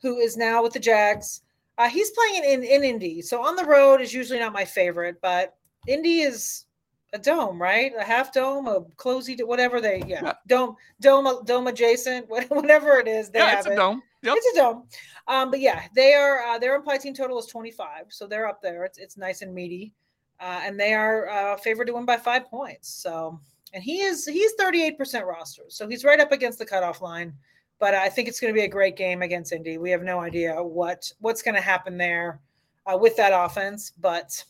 [0.00, 1.42] who is now with the Jags.
[1.76, 4.64] Uh, he's playing in, in, in Indy, so on the road is usually not my
[4.64, 5.56] favorite, but
[5.88, 6.66] Indy is
[7.12, 7.92] a dome, right?
[7.98, 10.32] A half dome, a closey, whatever they, yeah, yeah.
[10.46, 13.30] dome, dome, dome adjacent, whatever it is.
[13.30, 13.76] They yeah, have it's a it.
[13.76, 14.02] dome.
[14.22, 14.34] Yep.
[14.36, 14.84] It's a dome.
[15.28, 18.60] Um, but yeah, they are uh, their implied team total is 25, so they're up
[18.60, 18.84] there.
[18.84, 19.94] It's it's nice and meaty,
[20.40, 22.88] uh, and they are uh, favored to win by five points.
[22.88, 23.40] So,
[23.72, 27.32] and he is he's 38% roster, so he's right up against the cutoff line.
[27.78, 29.78] But I think it's going to be a great game against Indy.
[29.78, 32.40] We have no idea what what's going to happen there
[32.86, 34.44] uh, with that offense, but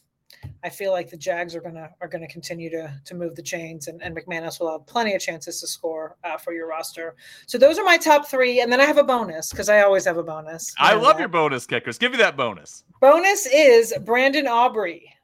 [0.63, 3.89] I feel like the Jags are gonna are gonna continue to to move the chains,
[3.89, 7.15] and, and McManus will have plenty of chances to score uh, for your roster.
[7.47, 10.05] So those are my top three, and then I have a bonus because I always
[10.05, 10.75] have a bonus.
[10.79, 11.21] I love that.
[11.21, 11.99] your bonus kickers.
[11.99, 12.85] Give me that bonus.
[13.01, 15.15] Bonus is Brandon Aubrey,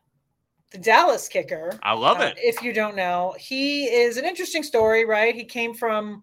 [0.70, 1.78] the Dallas kicker.
[1.82, 2.34] I love uh, it.
[2.38, 5.34] If you don't know, he is an interesting story, right?
[5.34, 6.22] He came from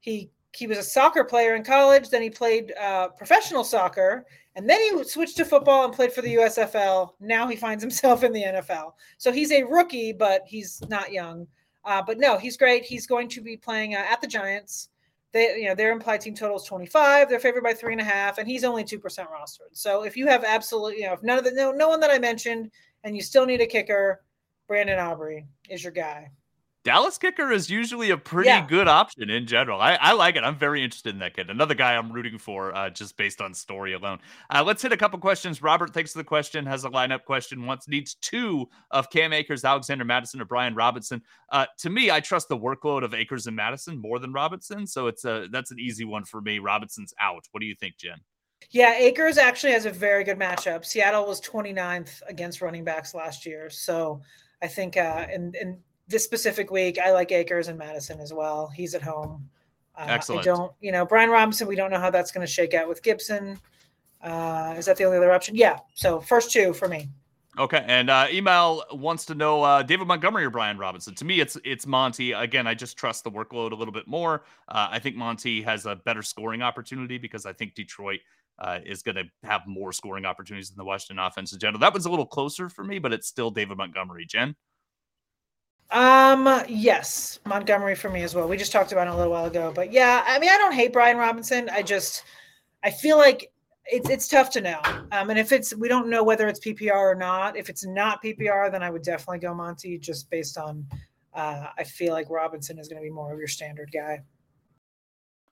[0.00, 2.10] he he was a soccer player in college.
[2.10, 6.22] Then he played uh, professional soccer, and then he switched to football and played for
[6.22, 7.10] the USFL.
[7.20, 8.92] Now he finds himself in the NFL.
[9.18, 11.46] So he's a rookie, but he's not young.
[11.84, 12.84] Uh, but no, he's great.
[12.84, 14.90] He's going to be playing uh, at the Giants.
[15.32, 17.28] They, you know, their implied team total is 25.
[17.28, 19.72] They're favored by three and a half, and he's only two percent rostered.
[19.72, 22.10] So if you have absolutely, you know, if none of the no, no one that
[22.10, 22.70] I mentioned,
[23.02, 24.22] and you still need a kicker,
[24.68, 26.30] Brandon Aubrey is your guy.
[26.84, 28.66] Dallas kicker is usually a pretty yeah.
[28.66, 29.80] good option in general.
[29.80, 30.42] I, I, like it.
[30.42, 31.48] I'm very interested in that kid.
[31.48, 34.18] Another guy I'm rooting for uh, just based on story alone.
[34.50, 35.62] Uh, let's hit a couple questions.
[35.62, 36.66] Robert, thanks for the question.
[36.66, 37.66] Has a lineup question.
[37.66, 41.22] Wants needs two of Cam Akers, Alexander Mattison, or Brian Robinson.
[41.50, 44.84] Uh, to me, I trust the workload of Akers and Mattison more than Robinson.
[44.86, 46.58] So it's a that's an easy one for me.
[46.58, 47.46] Robinson's out.
[47.52, 48.18] What do you think, Jen?
[48.70, 50.84] Yeah, Akers actually has a very good matchup.
[50.84, 53.70] Seattle was 29th against running backs last year.
[53.70, 54.20] So
[54.62, 55.78] I think uh and and
[56.12, 58.68] this specific week, I like Akers and Mattison as well.
[58.68, 59.48] He's at home.
[59.96, 60.42] Uh, Excellent.
[60.42, 61.66] I don't, you know, Brian Robinson.
[61.66, 63.58] We don't know how that's going to shake out with Gibson.
[64.22, 65.56] Uh, is that the only other option?
[65.56, 65.80] Yeah.
[65.94, 67.08] So first two for me.
[67.58, 71.14] Okay, and uh, email wants to know uh, David Montgomery or Brian Robinson.
[71.16, 72.32] To me, it's it's Monty.
[72.32, 74.44] Again, I just trust the workload a little bit more.
[74.68, 78.20] Uh, I think Monty has a better scoring opportunity because I think Detroit
[78.58, 81.78] uh, is going to have more scoring opportunities than the Washington offense in general.
[81.78, 84.24] That was a little closer for me, but it's still David Montgomery.
[84.24, 84.56] Jen.
[85.90, 88.48] Um, yes, Montgomery for me as well.
[88.48, 90.72] We just talked about it a little while ago, but yeah, I mean, I don't
[90.72, 91.68] hate Brian Robinson.
[91.70, 92.24] I just,
[92.82, 93.52] I feel like
[93.86, 94.80] it's it's tough to know.
[95.12, 97.56] Um, and if it's we don't know whether it's PPR or not.
[97.56, 100.86] If it's not PPR, then I would definitely go Monty just based on.
[101.34, 104.20] Uh, I feel like Robinson is going to be more of your standard guy.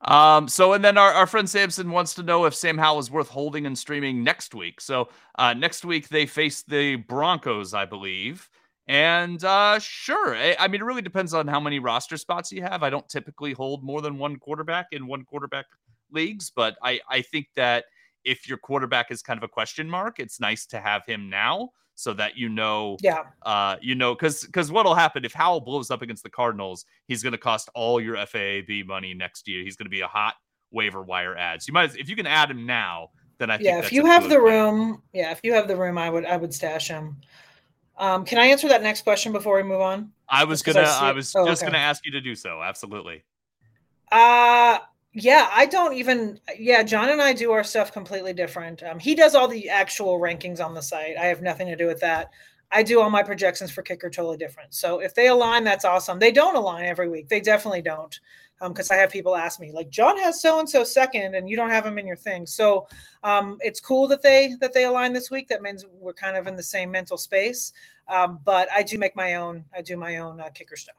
[0.02, 3.10] Um, so and then our, our friend Samson wants to know if Sam Howell is
[3.10, 4.80] worth holding and streaming next week.
[4.80, 8.48] So uh, next week they face the Broncos, I believe.
[8.90, 12.62] And uh, sure, I, I, mean, it really depends on how many roster spots you
[12.62, 12.82] have.
[12.82, 15.66] I don't typically hold more than one quarterback in one quarterback
[16.10, 17.84] leagues, but I, I think that
[18.24, 21.70] if your quarterback is kind of a question mark, it's nice to have him now
[21.94, 25.92] so that you know, yeah, uh, you know, because because what'll happen if Howell blows
[25.92, 29.62] up against the Cardinals, he's going to cost all your FAAB money next year.
[29.62, 30.34] He's going to be a hot
[30.72, 31.62] waiver wire ad.
[31.62, 33.78] So you might, if you can add him now, then I yeah.
[33.78, 36.52] If you have the room, yeah, if you have the room, I would I would
[36.52, 37.18] stash him.
[38.00, 40.10] Um, can I answer that next question before we move on?
[40.28, 40.80] I was gonna.
[40.80, 41.70] I, I, was oh, just okay.
[41.70, 42.62] gonna ask you to do so.
[42.62, 43.22] Absolutely.
[44.10, 44.78] Uh
[45.12, 46.40] yeah, I don't even.
[46.58, 48.82] Yeah, John and I do our stuff completely different.
[48.82, 51.16] Um, he does all the actual rankings on the site.
[51.16, 52.30] I have nothing to do with that.
[52.70, 54.72] I do all my projections for kicker totally different.
[54.72, 56.20] So if they align, that's awesome.
[56.20, 57.28] They don't align every week.
[57.28, 58.18] They definitely don't.
[58.60, 61.48] Because um, I have people ask me, like, John has so and so second, and
[61.48, 62.46] you don't have him in your thing.
[62.46, 62.86] So
[63.24, 65.48] um, it's cool that they that they align this week.
[65.48, 67.72] That means we're kind of in the same mental space.
[68.08, 69.64] Um, but I do make my own.
[69.76, 70.96] I do my own uh, kicker stuff.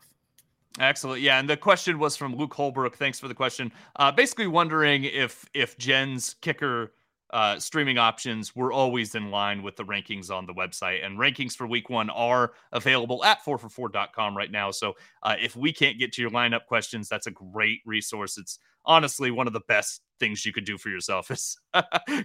[0.80, 1.22] Excellent.
[1.22, 2.96] Yeah, and the question was from Luke Holbrook.
[2.96, 3.72] Thanks for the question.
[3.98, 6.94] Uh, basically, wondering if if Jen's kicker
[7.32, 11.06] uh, streaming options were always in line with the rankings on the website.
[11.06, 14.72] And rankings for week one are available at 4for4.com right now.
[14.72, 18.38] So uh, if we can't get to your lineup questions, that's a great resource.
[18.38, 21.58] It's honestly one of the best things you could do for yourself is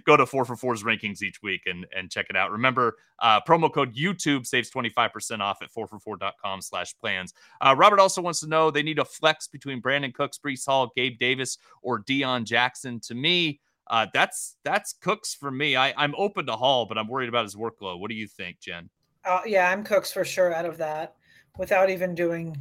[0.05, 2.51] go to 4for4's rankings each week and, and check it out.
[2.51, 7.33] Remember, uh, promo code YouTube saves 25% off at 4for4.com slash plans.
[7.61, 10.91] Uh, Robert also wants to know they need a flex between Brandin Cooks, Breece Hall,
[10.95, 12.99] Gabe Davis, or Deon Jackson.
[13.01, 15.75] To me, uh, that's that's Cooks for me.
[15.75, 17.99] I, I'm open to Hall, but I'm worried about his workload.
[17.99, 18.89] What do you think, Jen?
[19.25, 21.15] Uh, yeah, I'm Cooks for sure out of that,
[21.57, 22.55] without even doing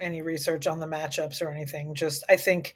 [0.00, 1.94] any research on the matchups or anything.
[1.94, 2.74] Just I think,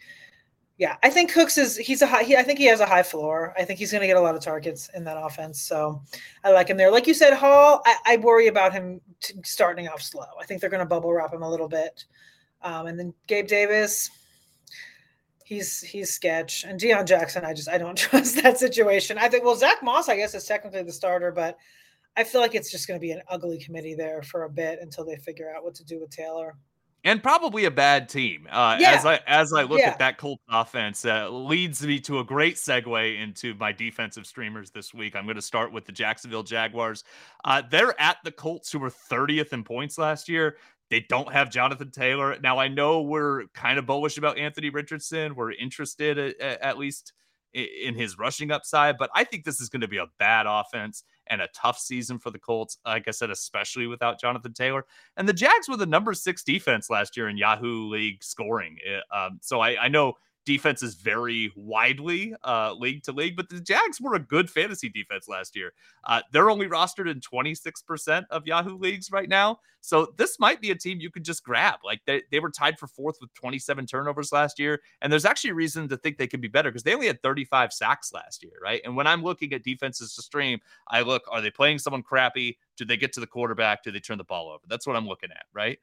[0.79, 2.23] yeah, I think Cooks is he's a high.
[2.23, 3.55] He, I think he has a high floor.
[3.59, 5.61] I think he's going to get a lot of targets in that offense.
[5.61, 6.03] So
[6.45, 6.91] I like him there.
[6.91, 10.27] Like you said, Hall, I, I worry about him t- starting off slow.
[10.41, 12.05] I think they're going to bubble wrap him a little bit,
[12.63, 14.11] um, and then Gabe Davis
[15.53, 16.65] he's he's sketch.
[16.65, 19.19] And Deon Jackson, I just I don't trust that situation.
[19.19, 21.59] I think well Zach Moss, I guess, is technically the starter, but
[22.17, 24.81] I feel like it's just going to be an ugly committee there for a bit
[24.83, 26.57] until they figure out what to do with Taylor.
[27.05, 28.47] And probably a bad team.
[28.49, 28.93] Uh, yeah.
[28.93, 29.91] As I as I look yeah.
[29.91, 34.71] at that Colts offense, uh, leads me to a great segue into my defensive streamers
[34.71, 35.17] this week.
[35.17, 37.03] I'm going to start with the Jacksonville Jaguars.
[37.45, 40.57] Uh, they're at the Colts, who were 30th in points last year.
[40.93, 42.39] They don't have Jonathan Taylor.
[42.43, 45.35] Now, I know we're kind of bullish about Anthony Richardson.
[45.35, 47.15] We're interested at, at least
[47.55, 51.05] in his rushing upside, but I think this is going to be a bad offense
[51.29, 52.77] and a tough season for the Colts.
[52.85, 54.85] Like I said, especially without Jonathan Taylor.
[55.17, 58.77] And the Jags were the number six defense last year in Yahoo League scoring.
[59.11, 60.13] Um, so I, I know
[60.45, 65.29] defenses vary widely uh, league to league, but the Jags were a good fantasy defense
[65.29, 65.73] last year.
[66.05, 69.59] Uh, they're only rostered in 26% of Yahoo leagues right now.
[69.81, 71.81] So this might be a team you could just grab.
[71.85, 74.81] Like they, they were tied for fourth with 27 turnovers last year.
[75.01, 77.23] And there's actually a reason to think they could be better because they only had
[77.23, 78.81] 35 sacks last year, right?
[78.85, 82.59] And when I'm looking at defenses to stream, I look, are they playing someone crappy?
[82.77, 83.83] Do they get to the quarterback?
[83.83, 84.63] Do they turn the ball over?
[84.69, 85.79] That's what I'm looking at, right?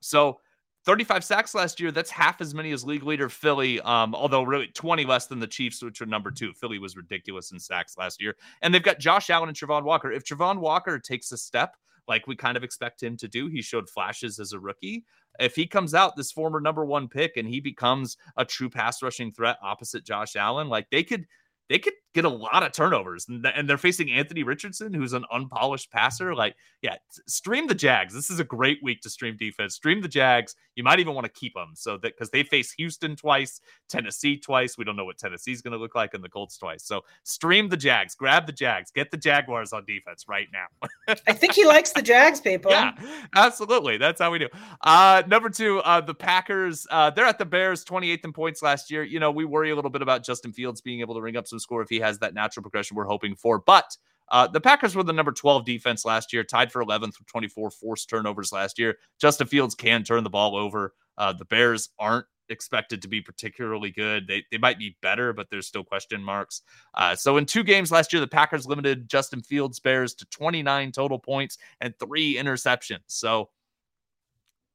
[0.00, 0.40] So
[0.86, 1.90] 35 sacks last year.
[1.90, 3.80] That's half as many as league leader Philly.
[3.80, 6.52] Um, although really 20 less than the Chiefs, which are number two.
[6.54, 8.36] Philly was ridiculous in sacks last year.
[8.62, 10.12] And they've got Josh Allen and Travon Walker.
[10.12, 11.74] If Travon Walker takes a step
[12.08, 15.04] like we kind of expect him to do, he showed flashes as a rookie.
[15.40, 19.02] If he comes out, this former number one pick, and he becomes a true pass
[19.02, 21.26] rushing threat opposite Josh Allen, like they could
[21.68, 25.90] they could get a lot of turnovers and, they're facing Anthony Richardson, who's an unpolished
[25.90, 26.34] passer.
[26.34, 28.14] Like, yeah, stream the Jags.
[28.14, 29.74] This is a great week to stream defense.
[29.74, 30.54] Stream the Jags.
[30.76, 34.38] You might even want to keep them so that because they face Houston twice, Tennessee
[34.38, 34.78] twice.
[34.78, 36.84] We don't know what Tennessee's going to look like, and the Colts twice.
[36.84, 38.14] So stream the Jags.
[38.14, 38.90] Grab the Jags.
[38.90, 41.16] Get the Jaguars on defense right now.
[41.26, 42.70] I think he likes the Jags, people.
[42.70, 42.92] Yeah,
[43.34, 43.98] absolutely.
[43.98, 44.48] That's how we do.
[44.80, 46.86] Uh, number two, uh, the Packers.
[46.90, 49.02] Uh, they're at the Bears, 28th in points last year.
[49.02, 51.46] You know, we worry a little bit about Justin Fields being able to ring up
[51.46, 53.58] some score if he has that natural progression we're hoping for.
[53.58, 53.96] But
[54.28, 57.70] uh, the Packers were the number 12 defense last year, tied for 11th with 24
[57.70, 58.96] forced turnovers last year.
[59.20, 60.94] Justin Fields can turn the ball over.
[61.16, 64.26] Uh, the Bears aren't expected to be particularly good.
[64.26, 66.62] They, they might be better, but there's still question marks.
[66.94, 70.92] Uh, so in two games last year, the Packers limited Justin Fields Bears to 29
[70.92, 73.00] total points and three interceptions.
[73.06, 73.50] So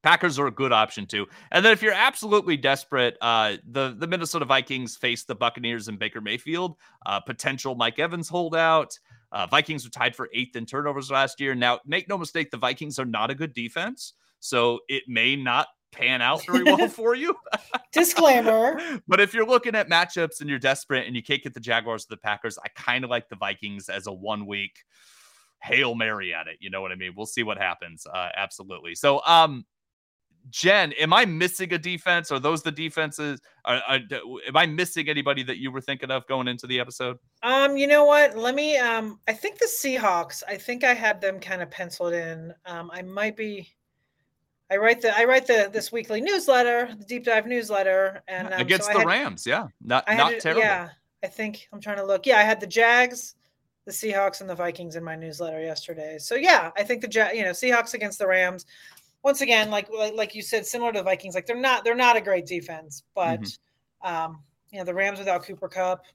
[0.03, 1.27] Packers are a good option too.
[1.51, 5.99] And then if you're absolutely desperate, uh, the the Minnesota Vikings face the Buccaneers and
[5.99, 6.77] Baker Mayfield.
[7.05, 8.97] Uh, potential Mike Evans holdout.
[9.31, 11.55] Uh, Vikings were tied for eighth in turnovers last year.
[11.55, 15.67] Now, make no mistake, the Vikings are not a good defense, so it may not
[15.91, 17.35] pan out very well for you.
[17.93, 18.99] Disclaimer.
[19.07, 22.03] but if you're looking at matchups and you're desperate and you can't get the Jaguars
[22.03, 24.79] or the Packers, I kind of like the Vikings as a one week
[25.61, 26.57] hail mary at it.
[26.59, 27.13] You know what I mean?
[27.15, 28.05] We'll see what happens.
[28.11, 28.95] Uh, absolutely.
[28.95, 29.65] So, um,
[30.49, 32.31] Jen, am I missing a defense?
[32.31, 33.39] Are those the defenses?
[33.65, 33.99] Are, are,
[34.47, 37.17] am I missing anybody that you were thinking of going into the episode?
[37.43, 38.37] Um, you know what?
[38.37, 38.77] Let me.
[38.77, 40.43] Um, I think the Seahawks.
[40.47, 42.53] I think I had them kind of penciled in.
[42.65, 43.69] Um, I might be.
[44.71, 48.61] I write the I write the this weekly newsletter, the deep dive newsletter, and um,
[48.61, 49.45] against so the had, Rams.
[49.45, 50.61] Yeah, not not terrible.
[50.61, 50.89] Yeah,
[51.23, 52.25] I think I'm trying to look.
[52.25, 53.35] Yeah, I had the Jags,
[53.85, 56.17] the Seahawks, and the Vikings in my newsletter yesterday.
[56.19, 58.65] So yeah, I think the ja- you know Seahawks against the Rams.
[59.23, 62.15] Once again, like like you said, similar to the Vikings, like they're not they're not
[62.15, 64.15] a great defense, but mm-hmm.
[64.15, 64.39] um,
[64.71, 66.05] you know the Rams without Cooper Kupp.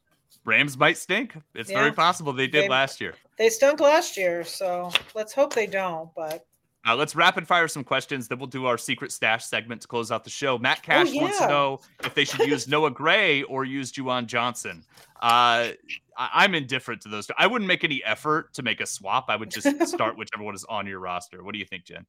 [0.45, 1.37] Rams might stink.
[1.55, 1.79] It's yeah.
[1.79, 3.15] very possible they did they, last year.
[3.39, 6.11] They stunk last year, so let's hope they don't.
[6.15, 6.47] But
[6.87, 8.29] uh, let's rapid fire some questions.
[8.29, 10.57] Then we'll do our secret stash segment to close out the show.
[10.57, 11.23] Matt oh, Cash oh, yeah.
[11.23, 14.85] wants to know if they should use Noah Gray or use Juwan Johnson.
[15.17, 15.71] Uh,
[16.17, 17.35] I- am indifferent to those two.
[17.37, 19.27] I wouldn't make any effort to make a swap.
[19.29, 21.43] I would just start whichever one is on your roster.
[21.43, 22.07] What do you think, Jen?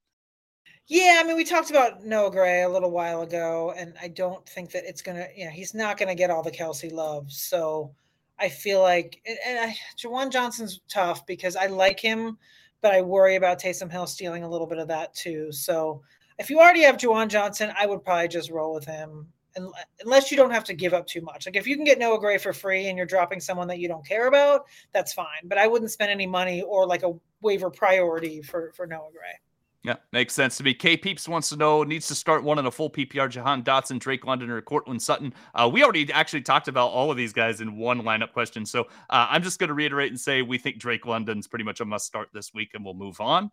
[0.87, 4.47] Yeah, I mean, we talked about Noah Gray a little while ago, and I don't
[4.47, 5.27] think that it's gonna.
[5.35, 7.31] You know, he's not gonna get all the Kelce love.
[7.31, 7.93] So
[8.39, 12.37] I feel like, and I, Juwan Johnson's tough because I like him
[12.81, 15.51] but I worry about Taysom Hill stealing a little bit of that too.
[15.51, 16.01] So
[16.37, 19.71] if you already have Juwan Johnson, I would probably just roll with him, and, uh,
[20.03, 21.45] unless you don't have to give up too much.
[21.45, 23.87] Like if you can get Noah Gray for free and you're dropping someone that you
[23.87, 25.41] don't care about, that's fine.
[25.45, 29.39] But I wouldn't spend any money or like a waiver priority for for Noah Gray.
[29.87, 30.73] Yeah, makes sense to me.
[30.73, 33.29] K Peeps wants to know needs to start one in a full PPR.
[33.29, 35.33] Jahan Dotson, Drake London, or Courtland Sutton.
[35.55, 38.65] Uh, we already actually talked about all of these guys in one lineup question.
[38.65, 41.79] So uh, I'm just going to reiterate and say we think Drake London's pretty much
[41.79, 43.49] a must start this week, and we'll move on.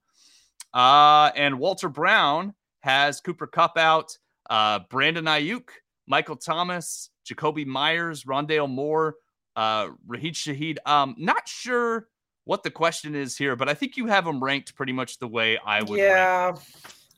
[0.72, 4.18] Uh, and Walter Brown has Cooper Kupp out,
[4.50, 5.68] uh, Brandon Aiyuk,
[6.08, 9.14] Michael Thomas, Jakobi Meyers, Rondale Moore,
[9.54, 10.78] uh, Rashid Shaheed.
[10.84, 12.08] Um, not sure
[12.44, 15.28] what the question is here, but I think you have them ranked pretty much the
[15.28, 15.98] way I would.
[15.98, 16.54] Yeah,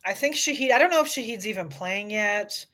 [0.04, 0.72] I think Shaheed.
[0.72, 2.64] I don't know if Shaheed's even playing yet.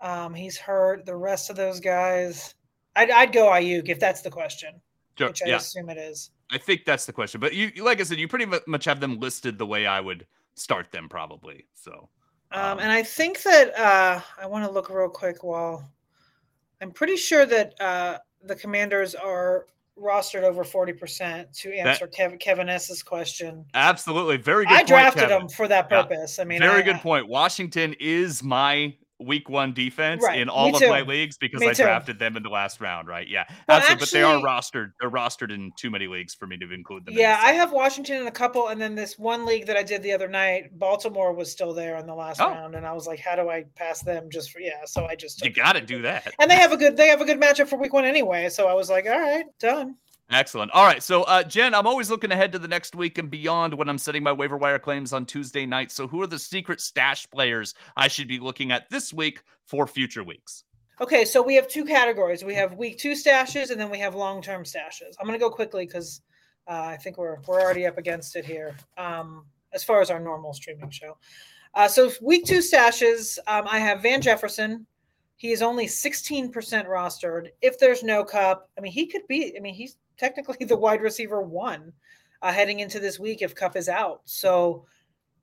[0.00, 1.04] Um, he's hurt.
[1.04, 2.54] The rest of those guys,
[2.94, 4.80] I'd, I'd go Aiyuk if that's the question,
[5.16, 5.28] sure.
[5.28, 5.56] which I yeah.
[5.56, 6.30] assume it is.
[6.50, 9.18] I think that's the question, but you, like I said, you pretty much have them
[9.18, 11.66] listed the way I would start them, probably.
[11.74, 12.08] So,
[12.52, 15.90] um, um, and I think that uh, I want to look real quick while
[16.80, 19.66] I'm pretty sure that uh, the Commanders are
[20.00, 23.64] rostered over 40% to answer that, Kevin, Kevin S's question.
[23.74, 24.36] Absolutely.
[24.36, 24.76] Very good.
[24.76, 26.38] I drafted him for that purpose.
[26.38, 26.42] Yeah.
[26.42, 27.28] I mean, very I, good point.
[27.28, 30.40] Washington is my week one defense right.
[30.40, 31.82] in all of my leagues because Me I too.
[31.82, 33.26] drafted them in the last round, right?
[33.28, 33.44] Yeah.
[33.66, 33.92] But absolutely.
[33.92, 34.92] Actually, but they are rostered.
[35.00, 37.14] They're rostered in too many leagues for me to include them.
[37.14, 40.02] Yeah, I have Washington in a couple, and then this one league that I did
[40.02, 42.50] the other night, Baltimore was still there in the last oh.
[42.50, 44.84] round, and I was like, how do I pass them just for yeah?
[44.86, 46.32] So I just You gotta do that.
[46.38, 48.48] And they have a good they have a good matchup for week one anyway.
[48.48, 49.96] So I was like, all right, done.
[50.30, 50.70] Excellent.
[50.72, 51.02] All right.
[51.02, 53.96] So, uh, Jen, I'm always looking ahead to the next week and beyond when I'm
[53.96, 55.90] setting my waiver wire claims on Tuesday night.
[55.90, 59.86] So, who are the secret stash players I should be looking at this week for
[59.86, 60.64] future weeks?
[61.00, 61.24] Okay.
[61.24, 64.42] So, we have two categories we have week two stashes and then we have long
[64.42, 65.14] term stashes.
[65.18, 66.20] I'm going to go quickly because
[66.68, 70.20] uh, I think we're, we're already up against it here um, as far as our
[70.20, 71.16] normal streaming show.
[71.72, 74.86] Uh, so, week two stashes, um, I have Van Jefferson.
[75.36, 77.48] He is only 16% rostered.
[77.62, 81.00] If there's no Kupp, I mean, he could be, I mean, he's technically the wide
[81.00, 81.92] receiver one
[82.42, 84.22] uh, heading into this week if Kupp is out.
[84.24, 84.84] So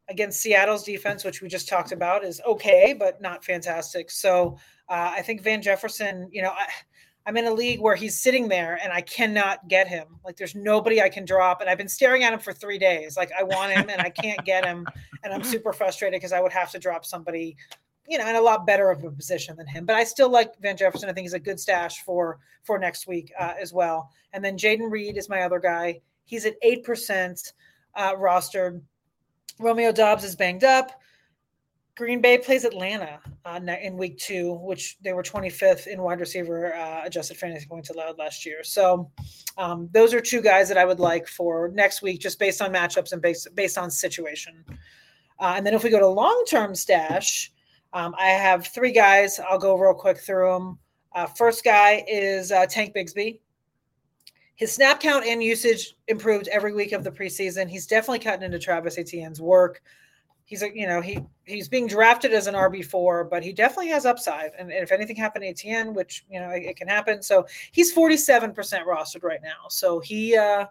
[0.08, 4.12] against Seattle's defense, which we just talked about, is okay, but not fantastic.
[4.12, 4.58] So
[4.90, 6.68] uh, I think Van Jefferson, you know, I,
[7.28, 10.06] I'm in a league where he's sitting there and I cannot get him.
[10.24, 11.60] Like there's nobody I can drop.
[11.60, 13.18] And I've been staring at him for three days.
[13.18, 14.86] Like I want him and I can't get him.
[15.24, 17.58] And I'm super frustrated because I would have to drop somebody
[18.08, 19.86] you know, in a lot better of a position than him.
[19.86, 21.10] But I still like Van Jefferson.
[21.10, 24.10] I think he's a good stash for for next week uh, as well.
[24.34, 26.02] And then Jayden Reed is my other guy.
[26.26, 27.54] He's at eight percent
[27.96, 28.82] uh, rostered.
[29.60, 30.92] Romeo Doubs is banged up.
[31.96, 36.76] Green Bay plays Atlanta uh, in week two, which they were 25th in wide receiver
[36.76, 38.64] uh, adjusted fantasy points allowed last year.
[38.64, 39.10] So
[39.58, 42.74] um, those are two guys that I would like for next week, just based on
[42.74, 44.66] matchups and based based on situation.
[45.40, 47.54] Uh, and then if we go to long term stash,
[47.96, 49.40] um, I have three guys.
[49.50, 50.78] I'll go real quick through them.
[51.14, 53.40] Uh, first guy is uh, Tank Bigsby.
[54.56, 57.70] His snap count and usage improved every week of the preseason.
[57.70, 59.82] He's definitely cutting into Travis Etienne's work.
[60.44, 63.88] He's a, you know, he he's being drafted as an RB four, but he definitely
[63.88, 64.52] has upside.
[64.60, 67.92] And, if anything happened to Etienne, which you know it, it can happen, so he's
[67.92, 69.68] forty seven percent rostered right now.
[69.70, 70.66] So he uh,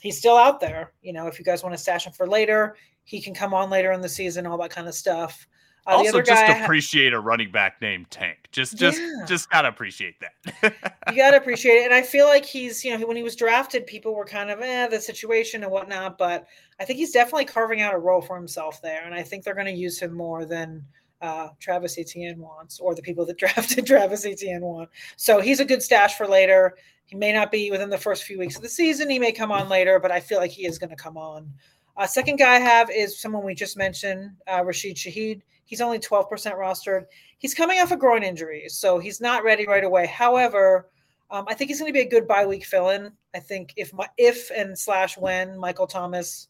[0.00, 0.92] he's still out there.
[1.02, 3.68] You know, if you guys want to stash him for later, he can come on
[3.68, 5.46] later in the season, all that kind of stuff.
[5.86, 8.48] Uh, also, just appreciate ha- a running back named Tank.
[8.52, 9.24] Just, just, yeah.
[9.26, 10.74] just gotta appreciate that.
[11.10, 13.86] you gotta appreciate it, and I feel like he's, you know, when he was drafted,
[13.86, 16.46] people were kind of eh, the situation and whatnot, but
[16.78, 19.54] I think he's definitely carving out a role for himself there, and I think they're
[19.54, 20.84] going to use him more than
[21.22, 24.90] uh, Travis Etienne wants, or the people that drafted Travis Etienne want.
[25.16, 26.76] So he's a good stash for later.
[27.06, 29.10] He may not be within the first few weeks of the season.
[29.10, 31.52] He may come on later, but I feel like he is going to come on.
[31.96, 35.42] Uh, second guy I have is someone we just mentioned, uh, Rashid Shaheed.
[35.72, 37.06] He's only 12% rostered.
[37.38, 40.04] He's coming off a groin injury, so he's not ready right away.
[40.04, 40.90] However,
[41.30, 43.10] Um, I think he's going to be a good bye week fill-in.
[43.34, 46.48] I think if my if and slash when Michael Thomas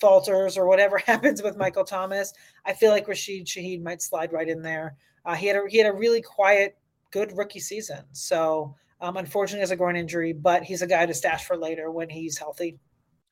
[0.00, 2.32] falters or whatever happens with Michael Thomas,
[2.64, 4.96] I feel like Rashid Shaheed might slide right in there.
[5.24, 6.76] Uh, he had a he had a really quiet,
[7.12, 8.02] good rookie season.
[8.10, 11.92] So um, unfortunately, has a groin injury, but he's a guy to stash for later
[11.92, 12.80] when he's healthy.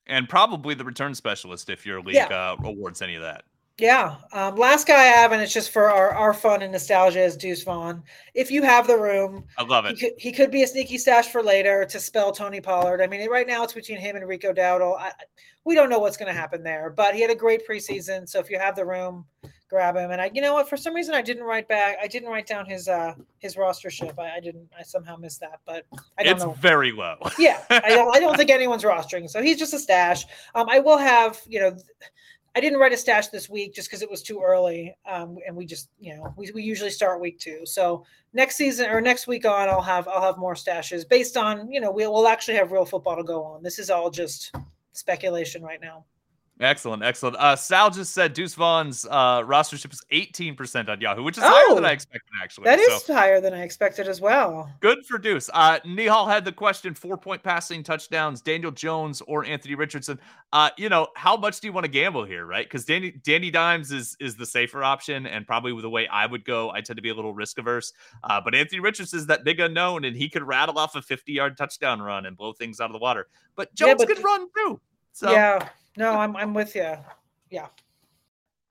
[0.06, 2.26] And probably the return specialist if your league yeah.
[2.26, 3.42] uh, awards any of that.
[3.78, 4.16] Yeah.
[4.32, 7.36] Um, last guy I have, and it's just for our, our fun and nostalgia, is
[7.36, 8.02] Deuce Vaughn.
[8.34, 9.96] If you have the room, I love it.
[9.96, 13.00] He could, he could be a sneaky stash for later to spell Tony Pollard.
[13.00, 14.98] I mean, right now it's between him and Rico Dowdle.
[14.98, 15.12] I,
[15.64, 18.28] we don't know what's going to happen there, but he had a great preseason.
[18.28, 19.24] So if you have the room,
[19.72, 20.10] grab him.
[20.10, 20.68] And I, you know what?
[20.68, 21.96] For some reason, I didn't write back.
[22.00, 24.18] I didn't write down his uh his rostership.
[24.18, 24.68] I, I didn't.
[24.78, 25.86] I somehow missed that, but
[26.18, 26.52] I don't it's know.
[26.52, 27.16] very low.
[27.38, 28.14] yeah, I don't.
[28.14, 29.28] I don't think anyone's rostering.
[29.30, 30.26] So he's just a stash.
[30.54, 31.76] Um, I will have you know.
[32.54, 35.56] I didn't write a stash this week just because it was too early, um, and
[35.56, 37.64] we just, you know, we, we usually start week two.
[37.64, 41.72] So next season or next week on, I'll have I'll have more stashes based on,
[41.72, 43.62] you know, we'll, we'll actually have real football to go on.
[43.62, 44.54] This is all just
[44.92, 46.04] speculation right now.
[46.62, 47.36] Excellent, excellent.
[47.36, 51.48] Uh, Sal just said Deuce Vaughn's uh, rostership is 18% on Yahoo, which is oh,
[51.48, 52.64] higher than I oh, expected, actually.
[52.64, 54.70] That is so, higher than I expected as well.
[54.78, 55.50] Good for Deuce.
[55.52, 60.20] Uh, Nihal had the question four point passing touchdowns, Daniel Jones or Anthony Richardson.
[60.52, 62.64] Uh, you know, how much do you want to gamble here, right?
[62.64, 66.44] Because Danny, Danny Dimes is is the safer option, and probably the way I would
[66.44, 67.92] go, I tend to be a little risk averse.
[68.22, 71.32] Uh, but Anthony Richardson is that big unknown, and he could rattle off a 50
[71.32, 73.26] yard touchdown run and blow things out of the water.
[73.56, 74.80] But Jones yeah, but could run too.
[75.12, 76.96] So yeah, no, I'm I'm with you.
[77.50, 77.68] Yeah.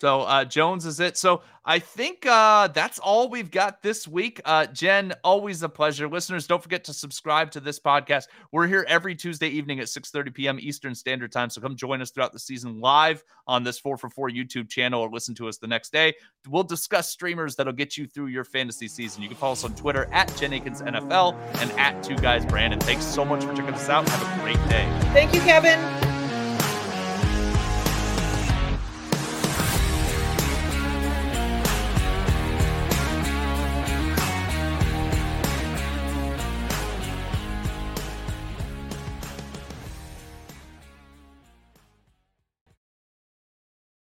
[0.02, 1.16] So uh, Jones is it.
[1.16, 4.42] So I think uh, that's all we've got this week.
[4.46, 6.10] Uh, Jen, always a pleasure.
[6.10, 8.24] Listeners, don't forget to subscribe to this podcast.
[8.52, 10.58] We're here every Tuesday evening at 6:30 p.m.
[10.60, 11.52] Eastern Standard Time.
[11.52, 15.02] So come join us throughout the season live on this 4 for 4 YouTube channel
[15.02, 16.16] or listen to us the next day.
[16.50, 19.22] We'll discuss streamers that'll get you through your fantasy season.
[19.22, 22.80] You can follow us on Twitter at Jen Eakins NFL and at Two Guys Brandon.
[22.80, 24.10] Thanks so much for checking us out.
[24.10, 24.90] Have a great day.
[25.14, 26.01] Thank you, Kevin.